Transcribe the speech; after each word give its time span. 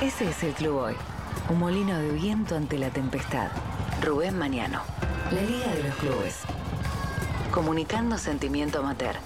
Ese 0.00 0.30
es 0.30 0.44
el 0.44 0.52
club 0.52 0.76
hoy. 0.76 0.94
Un 1.48 1.58
molino 1.58 1.98
de 1.98 2.10
viento 2.10 2.54
ante 2.54 2.78
la 2.78 2.90
tempestad. 2.90 3.48
Rubén 4.00 4.38
Mañano. 4.38 4.80
La 5.32 5.42
Liga 5.42 5.74
de 5.74 5.82
los 5.82 5.96
Clubes. 5.96 6.36
Comunicando 7.50 8.16
sentimiento 8.16 8.78
amateur. 8.78 9.16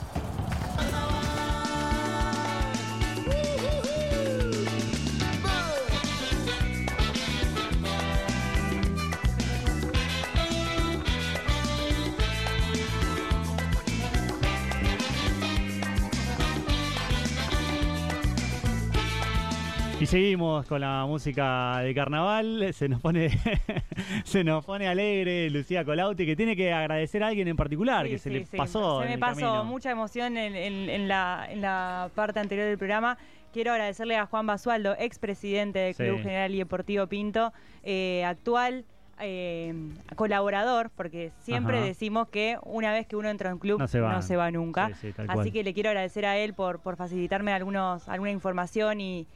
Seguimos 20.12 20.66
con 20.66 20.82
la 20.82 21.06
música 21.06 21.78
de 21.78 21.94
carnaval. 21.94 22.74
Se 22.74 22.86
nos 22.86 23.00
pone, 23.00 23.30
se 24.24 24.44
nos 24.44 24.62
pone 24.62 24.86
alegre 24.86 25.48
Lucía 25.48 25.86
Colauti, 25.86 26.26
que 26.26 26.36
tiene 26.36 26.54
que 26.54 26.70
agradecer 26.70 27.22
a 27.24 27.28
alguien 27.28 27.48
en 27.48 27.56
particular, 27.56 28.04
Sí, 28.04 28.12
que 28.12 28.18
se 28.18 28.28
sí, 28.28 28.38
le 28.40 28.44
sí. 28.44 28.56
pasó. 28.58 29.00
Se 29.02 29.08
me 29.08 29.16
pasó 29.16 29.40
camino. 29.40 29.64
mucha 29.64 29.90
emoción 29.90 30.36
en, 30.36 30.54
en- 30.54 30.90
en 30.90 31.08
la, 31.08 31.46
en 31.48 31.62
la 31.62 32.10
parte 32.14 32.40
anterior 32.40 32.66
del 32.66 32.76
programa. 32.76 33.16
Quiero 33.54 33.72
agradecerle 33.72 34.16
a 34.18 34.26
Juan 34.26 34.46
Basualdo, 34.46 34.94
expresidente 34.98 35.78
del. 35.78 35.94
Club 35.94 36.18
General 36.18 36.54
y 36.54 36.58
Deportivo 36.58 37.06
Pinto, 37.06 37.50
eh, 37.82 38.22
actual 38.26 38.84
eh, 39.18 39.72
colaborador, 40.14 40.90
porque 40.94 41.32
siempre 41.38 41.78
Ajá. 41.78 41.86
decimos 41.86 42.28
que 42.28 42.58
una 42.64 42.92
vez 42.92 43.06
que 43.06 43.16
uno 43.16 43.30
entra 43.30 43.48
en 43.48 43.54
un 43.54 43.58
club 43.60 43.78
No 43.78 43.88
se 43.88 44.00
va. 44.36 44.50
nunca. 44.50 44.88
Sí, 44.88 44.94
sí, 45.08 45.12
tal 45.14 45.26
Así 45.30 45.34
cual. 45.36 45.52
que 45.52 45.62
le 45.64 45.72
quiero 45.72 45.88
agradecer 45.88 46.26
a 46.26 46.36
él 46.36 46.52
por, 46.52 46.80
por 46.80 46.96
facilitarme 46.96 47.52
algunos, 47.54 48.08
alguna 48.10 48.30
información 48.30 49.00
y, 49.00 49.26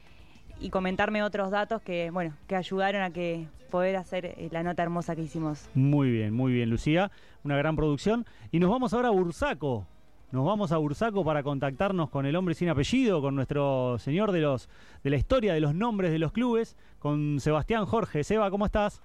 y 0.59 0.69
comentarme 0.69 1.23
otros 1.23 1.51
datos 1.51 1.81
que, 1.81 2.09
bueno, 2.11 2.33
que 2.47 2.55
ayudaron 2.55 3.01
a 3.01 3.11
que 3.11 3.47
poder 3.69 3.95
hacer 3.95 4.25
eh, 4.25 4.49
la 4.51 4.63
nota 4.63 4.83
hermosa 4.83 5.15
que 5.15 5.21
hicimos. 5.21 5.69
Muy 5.73 6.09
bien, 6.09 6.33
muy 6.33 6.53
bien, 6.53 6.69
Lucía. 6.69 7.11
Una 7.43 7.57
gran 7.57 7.75
producción. 7.75 8.25
Y 8.51 8.59
nos 8.59 8.69
vamos 8.69 8.93
ahora 8.93 9.09
a 9.09 9.11
Bursaco. 9.11 9.85
Nos 10.31 10.45
vamos 10.45 10.71
a 10.71 10.77
Bursaco 10.77 11.23
para 11.23 11.41
contactarnos 11.41 12.09
con 12.09 12.25
el 12.25 12.35
hombre 12.35 12.53
sin 12.53 12.69
apellido, 12.69 13.21
con 13.21 13.35
nuestro 13.35 13.97
señor 13.97 14.33
de 14.33 14.41
los 14.41 14.67
de 15.03 15.09
la 15.09 15.15
historia 15.15 15.53
de 15.53 15.61
los 15.61 15.73
nombres 15.73 16.11
de 16.11 16.19
los 16.19 16.33
clubes, 16.33 16.75
con 16.99 17.39
Sebastián 17.39 17.85
Jorge. 17.85 18.23
Seba, 18.25 18.49
¿cómo 18.51 18.65
estás? 18.65 19.01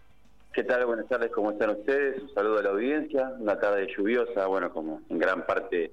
¿Qué 0.52 0.64
tal? 0.64 0.84
Buenas 0.84 1.06
tardes, 1.08 1.30
¿cómo 1.30 1.52
están 1.52 1.70
ustedes? 1.70 2.20
Un 2.22 2.34
saludo 2.34 2.58
a 2.58 2.62
la 2.62 2.70
audiencia, 2.70 3.32
una 3.38 3.58
tarde 3.58 3.86
lluviosa, 3.96 4.46
bueno, 4.46 4.72
como 4.72 5.00
en 5.08 5.18
gran 5.18 5.46
parte 5.46 5.92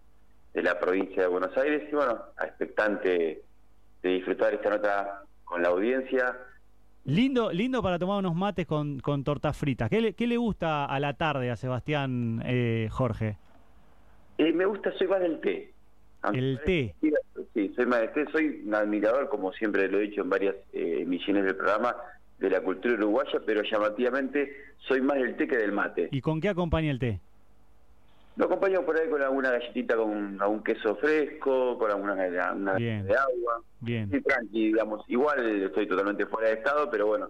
de 0.54 0.64
la 0.64 0.80
provincia 0.80 1.22
de 1.22 1.28
Buenos 1.28 1.56
Aires, 1.56 1.88
y 1.92 1.96
bueno, 1.96 2.20
expectante 2.44 3.44
de 4.02 4.10
disfrutar 4.10 4.54
esta 4.56 4.70
nota 4.72 5.24
con 5.50 5.64
la 5.64 5.70
audiencia. 5.70 6.38
Lindo, 7.06 7.52
lindo 7.52 7.82
para 7.82 7.98
tomar 7.98 8.20
unos 8.20 8.36
mates 8.36 8.68
con, 8.68 9.00
con 9.00 9.24
tortas 9.24 9.58
fritas. 9.58 9.90
¿Qué 9.90 10.00
le, 10.00 10.14
qué 10.14 10.28
le 10.28 10.38
gusta 10.38 10.86
a 10.86 11.00
la 11.00 11.14
tarde 11.14 11.50
a 11.50 11.56
Sebastián 11.56 12.42
eh, 12.46 12.88
Jorge? 12.92 13.38
Eh, 14.38 14.54
me 14.54 14.66
gusta, 14.66 14.92
soy 14.98 15.08
más 15.08 15.20
del 15.20 15.40
té. 15.40 15.74
El 16.34 16.60
té. 16.66 16.96
Sí, 17.54 17.74
soy 17.76 17.86
más 17.88 18.02
del 18.02 18.12
té, 18.12 18.32
soy 18.32 18.62
un 18.66 18.76
admirador, 18.76 19.28
como 19.30 19.52
siempre 19.54 19.88
lo 19.90 19.98
he 19.98 20.04
dicho 20.04 20.22
en 20.22 20.30
varias 20.30 20.56
eh, 20.72 21.00
emisiones 21.02 21.46
del 21.46 21.56
programa, 21.56 21.96
de 22.38 22.50
la 22.50 22.62
cultura 22.62 22.94
uruguaya, 22.94 23.40
pero 23.46 23.64
llamativamente 23.64 24.56
soy 24.78 25.02
más 25.02 25.18
del 25.18 25.36
té 25.36 25.48
que 25.48 25.58
del 25.58 25.72
mate. 25.72 26.10
¿Y 26.12 26.22
con 26.22 26.40
qué 26.40 26.50
acompaña 26.50 26.92
el 26.92 27.00
té? 27.00 27.22
Lo 28.40 28.46
acompaño 28.46 28.86
por 28.86 28.98
ahí 28.98 29.10
con 29.10 29.22
alguna 29.22 29.52
galletita 29.52 29.98
con 29.98 30.42
algún 30.42 30.64
queso 30.64 30.96
fresco, 30.96 31.78
con 31.78 31.92
alguna 31.92 32.14
una 32.56 32.74
Bien. 32.76 33.06
de 33.06 33.12
agua. 33.14 33.62
Bien. 33.82 34.10
Sí, 34.10 34.22
tranqui, 34.22 34.68
digamos. 34.68 35.04
Igual 35.10 35.62
estoy 35.64 35.86
totalmente 35.86 36.26
fuera 36.26 36.48
de 36.48 36.54
estado, 36.54 36.90
pero 36.90 37.08
bueno. 37.08 37.28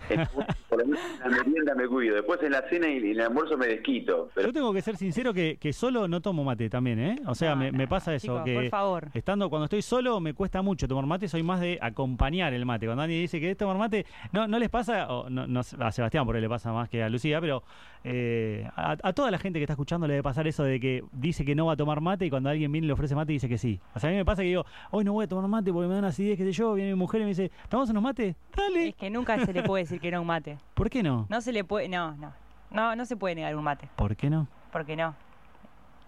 en- 0.10 0.26
por 0.68 0.78
lo 0.80 0.86
menos 0.86 1.00
en 1.24 1.30
la 1.30 1.36
merienda 1.44 1.74
me 1.74 1.86
cuido. 1.86 2.14
Después 2.16 2.42
en 2.42 2.52
la 2.52 2.62
cena 2.70 2.88
y 2.88 2.96
en 2.98 3.06
el 3.10 3.20
almuerzo 3.20 3.56
me 3.58 3.66
desquito. 3.68 4.30
Pero 4.34 4.48
Yo 4.48 4.52
tengo 4.52 4.72
que 4.72 4.80
ser 4.82 4.96
sincero 4.96 5.32
que, 5.34 5.56
que 5.58 5.72
solo 5.74 6.08
no 6.08 6.20
tomo 6.22 6.42
mate 6.44 6.68
también, 6.70 6.98
¿eh? 7.00 7.16
O 7.26 7.34
sea, 7.34 7.50
No, 7.50 7.56
me, 7.56 7.72
no, 7.72 7.78
me 7.78 7.86
pasa 7.88 8.14
eso, 8.14 8.26
chicos, 8.26 8.42
que 8.44 8.54
por 8.54 8.68
favor. 8.68 9.08
estando 9.14 9.48
cuando 9.50 9.64
estoy 9.64 9.80
solo 9.82 10.18
me 10.20 10.32
cuesta 10.34 10.60
mucho 10.62 10.86
tomar 10.88 11.04
mate, 11.06 11.28
soy 11.28 11.42
más 11.42 11.60
de 11.60 11.78
acompañar 11.82 12.52
el 12.54 12.64
mate. 12.66 12.84
Cuando 12.86 13.02
alguien 13.02 13.20
dice 13.22 13.40
que 13.40 13.50
es 13.50 13.56
tomar 13.58 13.76
mate, 13.76 14.04
no, 14.32 14.46
no 14.48 14.58
les 14.58 14.68
pasa, 14.70 15.06
o 15.12 15.28
no, 15.28 15.46
no 15.46 15.60
a 15.60 15.92
Sebastián 15.92 16.24
por 16.24 16.34
ahí 16.34 16.40
le 16.42 16.48
pasa 16.48 16.72
más 16.72 16.88
que 16.88 17.02
a 17.02 17.08
Lucía, 17.10 17.38
pero 17.40 17.62
eh, 18.04 18.68
a, 18.76 18.96
a 19.02 19.12
toda 19.12 19.30
la 19.30 19.38
gente 19.38 19.58
que 19.58 19.64
está 19.64 19.74
escuchando 19.74 20.06
le 20.06 20.14
debe 20.14 20.22
pasar 20.22 20.46
eso 20.46 20.64
de 20.64 20.80
que 20.80 21.04
dice 21.12 21.44
que 21.44 21.54
no 21.54 21.66
va 21.66 21.74
a 21.74 21.76
tomar 21.76 22.00
mate 22.00 22.26
y 22.26 22.30
cuando 22.30 22.48
alguien 22.48 22.72
viene 22.72 22.86
y 22.86 22.88
le 22.88 22.92
ofrece 22.94 23.14
mate 23.14 23.32
dice 23.32 23.48
que 23.48 23.58
sí. 23.58 23.80
O 23.94 23.98
sea, 24.00 24.08
a 24.08 24.12
mí 24.12 24.16
me 24.18 24.24
pasa 24.24 24.42
que 24.42 24.48
digo, 24.48 24.64
hoy 24.90 25.04
no 25.04 25.12
voy 25.12 25.24
a 25.24 25.28
tomar 25.28 25.48
mate 25.48 25.72
porque 25.72 25.88
me 25.88 25.94
dan 25.94 26.04
acidez, 26.04 26.36
qué 26.38 26.44
sé 26.44 26.52
yo, 26.52 26.74
viene 26.74 26.90
mi 26.92 26.96
mujer 26.98 27.20
y 27.20 27.24
me 27.24 27.28
dice, 27.30 27.50
¿tomamos 27.68 27.90
unos 27.90 28.02
mates? 28.02 28.36
Dale. 28.56 28.88
Es 28.88 28.94
que 28.96 29.10
nunca 29.10 29.38
se 29.44 29.52
le 29.52 29.62
puede 29.62 29.84
decir 29.84 30.00
que 30.00 30.10
no 30.10 30.18
a 30.18 30.20
un 30.20 30.26
mate. 30.26 30.58
¿Por 30.74 30.88
qué 30.90 31.02
no? 31.02 31.26
No 31.28 31.40
se 31.40 31.52
le 31.52 31.64
puede, 31.64 31.88
no, 31.88 32.14
no. 32.16 32.32
No, 32.70 32.94
no 32.96 33.04
se 33.04 33.16
puede 33.16 33.34
negar 33.34 33.54
un 33.56 33.64
mate, 33.64 33.88
¿Por 33.96 34.14
qué 34.16 34.30
no? 34.30 34.46
porque 34.72 34.94
no. 34.96 35.14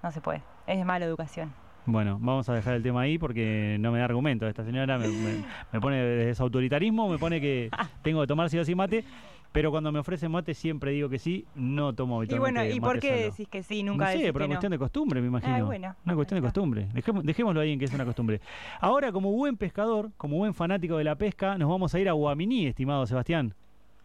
No 0.03 0.11
se 0.13 0.21
puede. 0.21 0.43
Es 0.67 0.79
de 0.79 0.85
mala 0.85 1.05
educación. 1.05 1.53
Bueno, 1.85 2.17
vamos 2.21 2.49
a 2.49 2.55
dejar 2.55 2.75
el 2.75 2.83
tema 2.85 3.01
ahí 3.01 3.19
porque 3.19 3.77
no 3.81 3.91
me 3.91 3.99
da 3.99 4.05
argumento. 4.05 4.47
Esta 4.47 4.65
señora 4.65 4.99
me, 4.99 5.09
me- 5.09 5.45
me 5.73 5.81
pone 5.81 5.97
desde 6.01 6.37
su 6.37 6.45
autoritarismo, 6.45 7.09
me 7.09 7.19
pone 7.19 7.41
que 7.41 7.71
tengo 8.03 8.21
que 8.21 8.29
tomar 8.29 8.49
sí 8.51 8.59
o 8.59 8.65
sí 8.65 8.77
mate, 8.77 9.05
pero 9.53 9.71
cuando 9.71 9.93
me 9.93 9.99
ofrecen 9.99 10.31
mate 10.33 10.55
siempre 10.55 10.91
digo 10.93 11.09
que 11.09 11.19
sí, 11.19 11.45
no 11.55 11.95
tomo 11.95 12.23
Y 12.23 12.27
habitualmente 12.27 12.61
bueno, 12.61 12.75
¿y 12.75 12.81
por 12.81 12.99
qué 12.99 13.09
solo. 13.11 13.21
decís 13.31 13.49
que 13.49 13.63
sí, 13.63 13.83
nunca 13.83 14.07
no 14.07 14.11
sé, 14.13 14.19
que 14.19 14.27
es 14.29 14.35
no? 14.35 14.47
cuestión 14.47 14.73
de 14.73 14.79
costumbre, 14.79 15.21
me 15.21 15.27
imagino. 15.29 15.55
Ah, 15.55 15.63
bueno. 15.63 15.95
Una 16.05 16.15
cuestión 16.15 16.41
de 16.41 16.43
costumbre. 16.47 16.89
Dejemos- 16.95 17.23
dejémoslo 17.23 17.61
ahí 17.61 17.73
en 17.73 17.79
que 17.79 17.85
es 17.85 17.93
una 17.95 18.05
costumbre. 18.05 18.41
Ahora, 18.81 19.13
como 19.13 19.31
buen 19.33 19.57
pescador, 19.57 20.11
como 20.17 20.39
buen 20.39 20.55
fanático 20.55 20.97
de 20.97 21.05
la 21.05 21.17
pesca, 21.17 21.59
nos 21.59 21.69
vamos 21.69 21.95
a 21.95 22.01
ir 22.01 22.09
a 22.09 22.13
Guaminí, 22.13 22.67
estimado 22.67 23.07
Sebastián. 23.07 23.55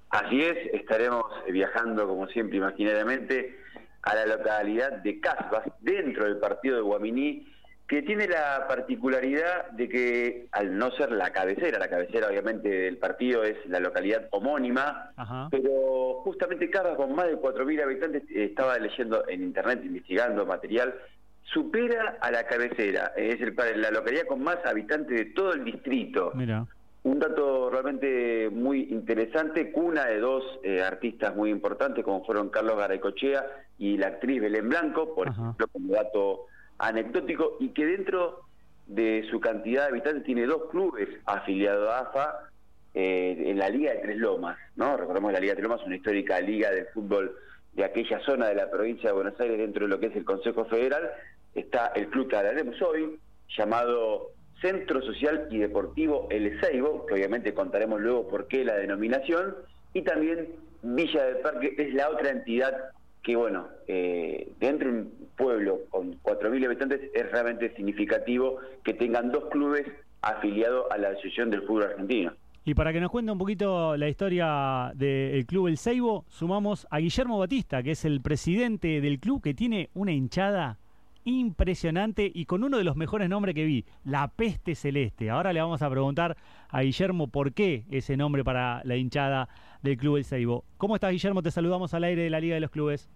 así 0.09 0.41
es, 0.41 0.57
estaremos 0.73 1.23
viajando, 1.51 2.07
como 2.07 2.27
siempre, 2.27 2.57
imaginariamente, 2.57 3.57
a 4.03 4.15
la 4.15 4.25
localidad 4.37 5.01
de 5.03 5.19
Casbas, 5.19 5.63
dentro 5.81 6.25
del 6.25 6.37
partido 6.37 6.75
de 6.77 6.81
Guaminí, 6.81 7.45
que 7.87 8.01
tiene 8.01 8.27
la 8.27 8.65
particularidad 8.67 9.71
de 9.71 9.87
que, 9.87 10.47
al 10.51 10.77
no 10.77 10.91
ser 10.91 11.11
la 11.11 11.31
cabecera, 11.31 11.79
la 11.79 11.87
cabecera 11.87 12.27
obviamente 12.27 12.67
del 12.67 12.97
partido 12.97 13.43
es 13.45 13.55
la 13.67 13.79
localidad 13.79 14.27
homónima, 14.31 15.11
Ajá. 15.15 15.47
Pero 15.49 16.21
justamente 16.23 16.69
Casbas, 16.69 16.97
con 16.97 17.15
más 17.15 17.27
de 17.27 17.37
4.000 17.37 17.83
habitantes, 17.83 18.23
estaba 18.29 18.77
leyendo 18.77 19.25
en 19.29 19.41
internet, 19.41 19.79
investigando 19.85 20.45
material, 20.45 20.95
supera 21.43 22.17
a 22.19 22.29
la 22.29 22.45
cabecera. 22.45 23.13
Es 23.15 23.39
el, 23.39 23.55
la 23.81 23.91
localidad 23.91 24.25
con 24.27 24.43
más 24.43 24.57
habitantes 24.65 25.17
de 25.17 25.25
todo 25.25 25.53
el 25.53 25.63
distrito. 25.63 26.33
Mira. 26.35 26.65
Un 27.03 27.19
dato 27.19 27.69
realmente 27.69 28.49
muy 28.51 28.81
interesante, 28.91 29.71
cuna 29.71 30.07
de 30.07 30.19
dos 30.19 30.43
eh, 30.61 30.81
artistas 30.81 31.33
muy 31.37 31.51
importantes, 31.51 32.03
como 32.03 32.25
fueron 32.25 32.49
Carlos 32.49 32.75
Garaycochea 32.75 33.45
y 33.77 33.95
la 33.95 34.07
actriz 34.07 34.41
Belén 34.41 34.67
Blanco, 34.67 35.15
por 35.15 35.29
Ajá. 35.29 35.41
ejemplo, 35.41 35.67
como 35.69 35.93
dato 35.93 36.47
anecdótico, 36.79 37.57
y 37.59 37.69
que 37.69 37.85
dentro 37.85 38.41
de 38.87 39.27
su 39.29 39.39
cantidad 39.39 39.83
de 39.83 39.89
habitantes 39.89 40.23
tiene 40.23 40.45
dos 40.45 40.69
clubes 40.71 41.09
afiliados 41.25 41.89
a 41.89 41.99
AFA 41.99 42.49
eh, 42.93 43.43
en 43.47 43.59
la 43.59 43.69
Liga 43.69 43.91
de 43.91 43.99
Tres 43.99 44.17
Lomas, 44.17 44.57
¿no? 44.75 44.95
Recordemos 44.97 45.29
que 45.29 45.33
la 45.33 45.39
Liga 45.39 45.51
de 45.51 45.57
Tres 45.57 45.67
Lomas 45.67 45.81
es 45.81 45.87
una 45.87 45.95
histórica 45.97 46.39
liga 46.39 46.71
de 46.71 46.85
fútbol 46.85 47.35
de 47.73 47.83
aquella 47.83 48.19
zona 48.21 48.47
de 48.47 48.55
la 48.55 48.71
provincia 48.71 49.09
de 49.09 49.15
Buenos 49.15 49.39
Aires 49.39 49.57
dentro 49.57 49.85
de 49.85 49.89
lo 49.89 49.99
que 49.99 50.07
es 50.07 50.15
el 50.15 50.25
Consejo 50.25 50.65
Federal. 50.65 51.11
Está 51.53 51.87
el 51.95 52.07
club 52.07 52.27
que 52.27 52.35
hablaremos 52.35 52.81
hoy, 52.81 53.19
llamado 53.55 54.31
Centro 54.61 55.01
Social 55.01 55.47
y 55.51 55.59
Deportivo 55.59 56.27
El 56.31 56.59
Seibo, 56.59 57.05
que 57.05 57.13
obviamente 57.13 57.53
contaremos 57.53 58.01
luego 58.01 58.27
por 58.27 58.47
qué 58.47 58.65
la 58.65 58.75
denominación, 58.75 59.55
y 59.93 60.01
también 60.01 60.47
Villa 60.81 61.25
del 61.25 61.37
Parque 61.37 61.75
es 61.77 61.93
la 61.93 62.09
otra 62.09 62.29
entidad 62.29 62.91
que, 63.23 63.35
bueno, 63.35 63.67
eh, 63.87 64.49
dentro 64.59 64.91
de 64.91 64.99
un 64.99 65.11
pueblo 65.37 65.79
con 65.89 66.21
4.000 66.21 66.65
habitantes 66.65 67.01
es 67.13 67.31
realmente 67.31 67.73
significativo 67.75 68.57
que 68.83 68.93
tengan 68.93 69.31
dos 69.31 69.45
clubes 69.49 69.85
afiliados 70.21 70.85
a 70.91 70.97
la 70.97 71.09
Asociación 71.09 71.49
del 71.49 71.61
Fútbol 71.61 71.83
Argentino. 71.83 72.33
Y 72.65 72.73
para 72.73 72.91
que 72.91 72.99
nos 72.99 73.11
cuente 73.11 73.31
un 73.31 73.37
poquito 73.37 73.95
la 73.95 74.09
historia 74.09 74.91
del 74.93 75.45
club 75.45 75.67
El 75.67 75.77
Seibo, 75.77 76.25
sumamos 76.27 76.85
a 76.91 76.99
Guillermo 76.99 77.39
Batista, 77.39 77.81
que 77.81 77.91
es 77.91 78.03
el 78.03 78.19
presidente 78.19 78.99
del 78.99 79.19
club, 79.19 79.41
que 79.41 79.53
tiene 79.53 79.89
una 79.93 80.11
hinchada 80.11 80.77
impresionante 81.23 82.29
y 82.33 82.45
con 82.45 82.63
uno 82.63 82.77
de 82.77 82.83
los 82.83 82.95
mejores 82.95 83.29
nombres 83.29 83.55
que 83.55 83.63
vi, 83.63 83.85
la 84.03 84.29
peste 84.29 84.75
celeste. 84.75 85.29
Ahora 85.29 85.53
le 85.53 85.61
vamos 85.61 85.81
a 85.81 85.89
preguntar 85.89 86.35
a 86.69 86.81
Guillermo 86.81 87.27
por 87.27 87.53
qué 87.53 87.85
ese 87.89 88.17
nombre 88.17 88.43
para 88.43 88.81
la 88.83 88.97
hinchada 88.97 89.47
del 89.81 89.97
club 89.97 90.17
El 90.17 90.25
Seibo. 90.25 90.65
¿Cómo 90.77 90.95
estás, 90.95 91.11
Guillermo? 91.11 91.41
Te 91.41 91.51
saludamos 91.51 91.93
al 91.93 92.03
aire 92.03 92.23
de 92.23 92.29
la 92.29 92.39
Liga 92.39 92.55
de 92.55 92.61
los 92.61 92.71
Clubes. 92.71 93.09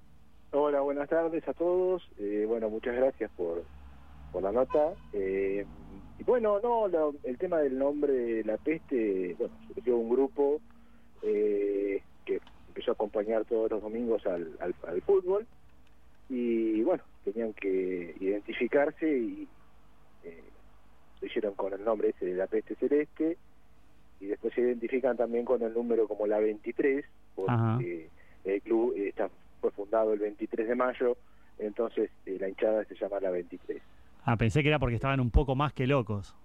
Hola, 0.53 0.81
buenas 0.81 1.07
tardes 1.09 1.47
a 1.47 1.53
todos. 1.53 2.03
Eh, 2.17 2.45
bueno, 2.47 2.69
muchas 2.69 2.95
gracias 2.95 3.31
por, 3.31 3.63
por 4.31 4.43
la 4.43 4.51
nota. 4.51 4.93
Eh, 5.13 5.65
y 6.17 6.23
bueno, 6.23 6.59
no, 6.61 6.87
lo- 6.87 7.15
el 7.23 7.37
tema 7.37 7.59
del 7.59 7.77
nombre 7.77 8.43
La 8.43 8.57
Peste, 8.57 9.35
bueno, 9.37 9.53
surgió 9.73 9.95
un 9.97 10.09
grupo 10.09 10.61
eh, 11.23 12.03
que 12.25 12.41
empezó 12.67 12.91
a 12.91 12.93
acompañar 12.95 13.45
todos 13.45 13.71
los 13.71 13.81
domingos 13.81 14.25
al, 14.25 14.55
al, 14.59 14.75
al 14.87 15.01
fútbol 15.03 15.47
y 16.29 16.81
bueno, 16.83 17.03
tenían 17.23 17.53
que 17.53 18.15
identificarse 18.19 19.07
y 19.09 19.49
eh, 20.23 20.51
lo 21.21 21.27
hicieron 21.27 21.55
con 21.55 21.73
el 21.73 21.83
nombre 21.83 22.09
ese 22.09 22.25
de 22.25 22.33
La 22.35 22.47
Peste 22.47 22.75
Celeste 22.75 23.37
y 24.19 24.27
después 24.27 24.53
se 24.53 24.61
identifican 24.61 25.15
también 25.17 25.45
con 25.45 25.61
el 25.63 25.73
número 25.73 26.07
como 26.07 26.27
la 26.27 26.39
23, 26.39 27.05
porque 27.33 28.09
el 28.43 28.61
club 28.61 28.93
está, 28.97 29.29
fue 29.61 29.71
fundado 29.71 30.11
el 30.11 30.19
23 30.19 30.67
de 30.67 30.75
mayo, 30.75 31.17
entonces 31.59 32.09
eh, 32.25 32.37
la 32.39 32.49
hinchada 32.49 32.83
se 32.85 32.95
llama 32.95 33.19
la 33.21 33.29
23. 33.29 33.81
Ah, 34.25 34.35
pensé 34.35 34.61
que 34.61 34.69
era 34.69 34.79
porque 34.79 34.95
estaban 34.95 35.19
un 35.19 35.31
poco 35.31 35.55
más 35.55 35.71
que 35.71 35.87
locos. 35.87 36.35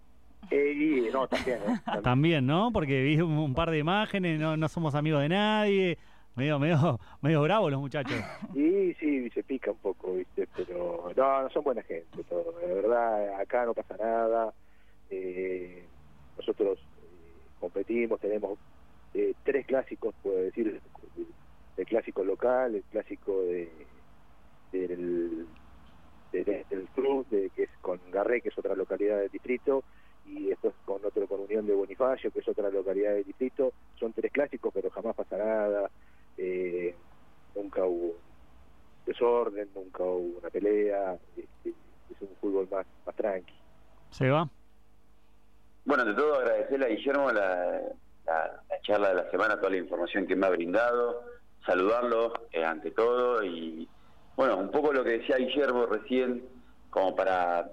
Eh, 0.50 1.08
no, 1.12 1.26
también, 1.26 1.58
¿eh? 1.58 1.80
también. 2.02 2.46
¿no? 2.46 2.70
Porque 2.72 3.02
vi 3.02 3.20
un, 3.20 3.54
par 3.54 3.70
de 3.70 3.78
imágenes, 3.78 4.38
no, 4.38 4.56
no 4.56 4.68
somos 4.68 4.94
amigos 4.94 5.22
de 5.22 5.30
nadie, 5.30 5.98
medio, 6.36 6.58
medio, 6.58 7.00
medio 7.22 7.42
bravos 7.42 7.72
los 7.72 7.80
muchachos. 7.80 8.20
Sí, 8.54 8.94
sí, 9.00 9.30
se 9.30 9.42
pica 9.42 9.70
un 9.72 9.78
poco, 9.78 10.14
¿viste? 10.14 10.46
Pero 10.54 11.12
no, 11.16 11.42
no 11.42 11.50
son 11.50 11.64
buena 11.64 11.82
gente, 11.82 12.22
todo. 12.24 12.52
De 12.60 12.74
verdad, 12.74 13.40
acá 13.40 13.64
no 13.64 13.74
pasa 13.74 13.96
nada. 13.96 14.52
Eh, 15.10 15.84
nosotros 16.36 16.78
competimos, 17.58 18.20
tenemos 18.20 18.58
tres 19.44 19.64
clásicos, 19.64 20.14
puedo 20.22 20.36
decir, 20.36 20.78
el 21.76 21.86
clásico 21.86 22.24
local, 22.24 22.74
el 22.74 22.82
clásico 22.84 23.42
de 23.42 23.70
del, 24.72 25.46
del 26.32 26.88
club, 26.94 27.26
de, 27.28 27.50
que 27.50 27.64
es 27.64 27.70
con 27.80 28.00
Garré, 28.10 28.40
que 28.40 28.48
es 28.48 28.58
otra 28.58 28.74
localidad 28.74 29.18
del 29.18 29.30
distrito, 29.30 29.84
y 30.26 30.46
después 30.46 30.74
con 30.84 31.04
otro 31.04 31.26
con 31.26 31.40
Unión 31.40 31.66
de 31.66 31.74
Bonifacio, 31.74 32.30
que 32.30 32.40
es 32.40 32.48
otra 32.48 32.68
localidad 32.70 33.14
del 33.14 33.24
distrito. 33.24 33.72
Son 33.98 34.12
tres 34.12 34.32
clásicos, 34.32 34.72
pero 34.74 34.90
jamás 34.90 35.14
pasa 35.14 35.38
nada. 35.38 35.90
Eh, 36.36 36.94
nunca 37.54 37.84
hubo 37.84 38.16
desorden, 39.06 39.68
nunca 39.74 40.02
hubo 40.02 40.38
una 40.38 40.50
pelea. 40.50 41.16
Este, 41.36 41.70
es 42.10 42.20
un 42.20 42.36
fútbol 42.40 42.68
más, 42.70 42.86
más 43.06 43.14
tranqui. 43.14 43.54
¿Se 44.10 44.28
va? 44.28 44.48
Bueno, 45.84 46.04
de 46.04 46.14
todo 46.14 46.34
agradecerle 46.40 46.86
a 46.86 46.88
Guillermo 46.88 47.30
la, 47.30 47.80
la, 48.26 48.80
charla 48.82 49.10
de 49.10 49.14
la 49.14 49.30
semana, 49.30 49.56
toda 49.56 49.70
la 49.70 49.76
información 49.76 50.26
que 50.26 50.34
me 50.34 50.46
ha 50.46 50.50
brindado, 50.50 51.22
saludarlo 51.64 52.32
eh, 52.52 52.64
ante 52.64 52.90
todo 52.90 53.42
y 53.44 53.88
bueno, 54.36 54.58
un 54.58 54.70
poco 54.70 54.92
lo 54.92 55.02
que 55.02 55.18
decía 55.18 55.38
Guillermo 55.38 55.86
recién, 55.86 56.44
como 56.90 57.16
para 57.16 57.70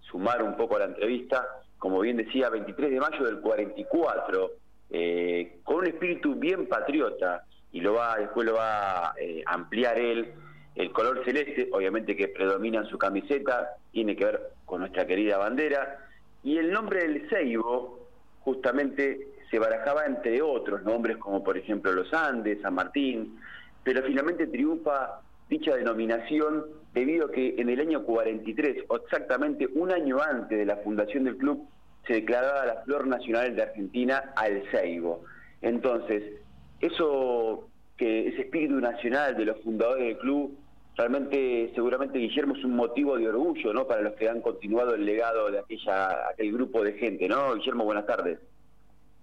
sumar 0.00 0.42
un 0.42 0.54
poco 0.56 0.76
a 0.76 0.80
la 0.80 0.84
entrevista, 0.84 1.46
como 1.78 2.00
bien 2.00 2.18
decía, 2.18 2.50
23 2.50 2.90
de 2.90 3.00
mayo 3.00 3.24
del 3.24 3.40
44, 3.40 4.50
eh, 4.90 5.60
con 5.64 5.76
un 5.76 5.86
espíritu 5.86 6.34
bien 6.34 6.68
patriota, 6.68 7.44
y 7.72 7.80
lo 7.80 7.94
va 7.94 8.16
después 8.18 8.46
lo 8.46 8.54
va 8.54 9.08
a 9.08 9.14
eh, 9.18 9.42
ampliar 9.46 9.98
él, 9.98 10.34
el 10.74 10.92
color 10.92 11.24
celeste, 11.24 11.70
obviamente 11.72 12.14
que 12.14 12.28
predomina 12.28 12.80
en 12.80 12.86
su 12.86 12.98
camiseta, 12.98 13.76
tiene 13.90 14.14
que 14.14 14.26
ver 14.26 14.50
con 14.66 14.80
nuestra 14.80 15.06
querida 15.06 15.38
bandera, 15.38 16.06
y 16.44 16.58
el 16.58 16.70
nombre 16.70 17.00
del 17.00 17.28
Seibo 17.30 18.08
justamente 18.40 19.28
se 19.52 19.58
barajaba 19.58 20.06
entre 20.06 20.40
otros 20.40 20.82
nombres 20.82 21.18
como 21.18 21.44
por 21.44 21.58
ejemplo 21.58 21.92
Los 21.92 22.12
Andes, 22.14 22.62
San 22.62 22.74
Martín, 22.74 23.38
pero 23.84 24.02
finalmente 24.02 24.46
triunfa 24.46 25.20
dicha 25.50 25.76
denominación 25.76 26.64
debido 26.94 27.26
a 27.26 27.30
que 27.30 27.56
en 27.58 27.68
el 27.68 27.78
año 27.78 28.02
43, 28.02 28.84
o 28.88 28.96
exactamente 28.96 29.68
un 29.74 29.92
año 29.92 30.18
antes 30.22 30.58
de 30.58 30.64
la 30.64 30.76
fundación 30.78 31.24
del 31.24 31.36
club, 31.36 31.68
se 32.06 32.14
declaraba 32.14 32.64
la 32.64 32.82
flor 32.82 33.06
nacional 33.06 33.54
de 33.54 33.62
Argentina 33.62 34.32
al 34.36 34.62
ceibo. 34.70 35.24
Entonces, 35.60 36.22
eso 36.80 37.68
que 37.98 38.28
ese 38.28 38.42
espíritu 38.42 38.76
nacional 38.76 39.36
de 39.36 39.44
los 39.44 39.60
fundadores 39.60 40.04
del 40.04 40.18
club, 40.18 40.58
realmente, 40.96 41.70
seguramente 41.74 42.18
Guillermo 42.18 42.56
es 42.56 42.64
un 42.64 42.74
motivo 42.74 43.18
de 43.18 43.28
orgullo, 43.28 43.74
¿no? 43.74 43.86
Para 43.86 44.00
los 44.00 44.14
que 44.14 44.30
han 44.30 44.40
continuado 44.40 44.94
el 44.94 45.04
legado 45.04 45.50
de 45.50 45.58
aquella, 45.58 46.30
aquel 46.30 46.52
grupo 46.52 46.82
de 46.82 46.94
gente, 46.94 47.28
¿no? 47.28 47.54
Guillermo, 47.54 47.84
buenas 47.84 48.06
tardes. 48.06 48.38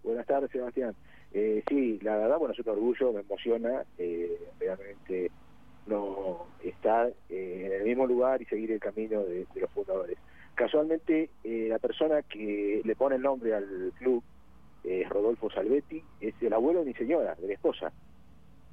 Buenas 0.04 0.26
tardes, 0.26 0.52
Sebastián. 0.52 0.96
Eh, 1.34 1.64
sí, 1.68 2.00
la 2.02 2.18
verdad, 2.18 2.38
bueno, 2.40 2.54
es 2.54 2.60
un 2.60 2.70
orgullo, 2.70 3.14
me 3.14 3.22
emociona, 3.22 3.84
eh, 3.98 4.40
realmente 4.60 5.32
no 5.90 6.46
estar 6.64 7.12
eh, 7.30 7.64
en 7.66 7.74
el 7.74 7.84
mismo 7.84 8.08
lugar 8.08 8.42
y 8.42 8.46
seguir 8.46 8.72
el 8.72 8.80
camino 8.80 9.24
de, 9.24 9.46
los 9.56 9.70
fundadores. 9.72 10.18
Casualmente, 10.56 11.30
eh, 11.44 11.68
la 11.70 11.80
persona 11.80 12.22
que 12.22 12.82
le 12.84 12.96
pone 12.96 13.16
el 13.16 13.22
nombre 13.22 13.54
al 13.56 13.92
club 13.98 14.24
es 14.84 15.10
Rodolfo 15.10 15.50
Salvetti, 15.50 16.02
es 16.22 16.34
el 16.42 16.54
abuelo 16.54 16.80
de 16.80 16.86
mi 16.86 16.94
señora, 16.94 17.36
de 17.36 17.48
mi 17.48 17.54
esposa, 17.54 17.92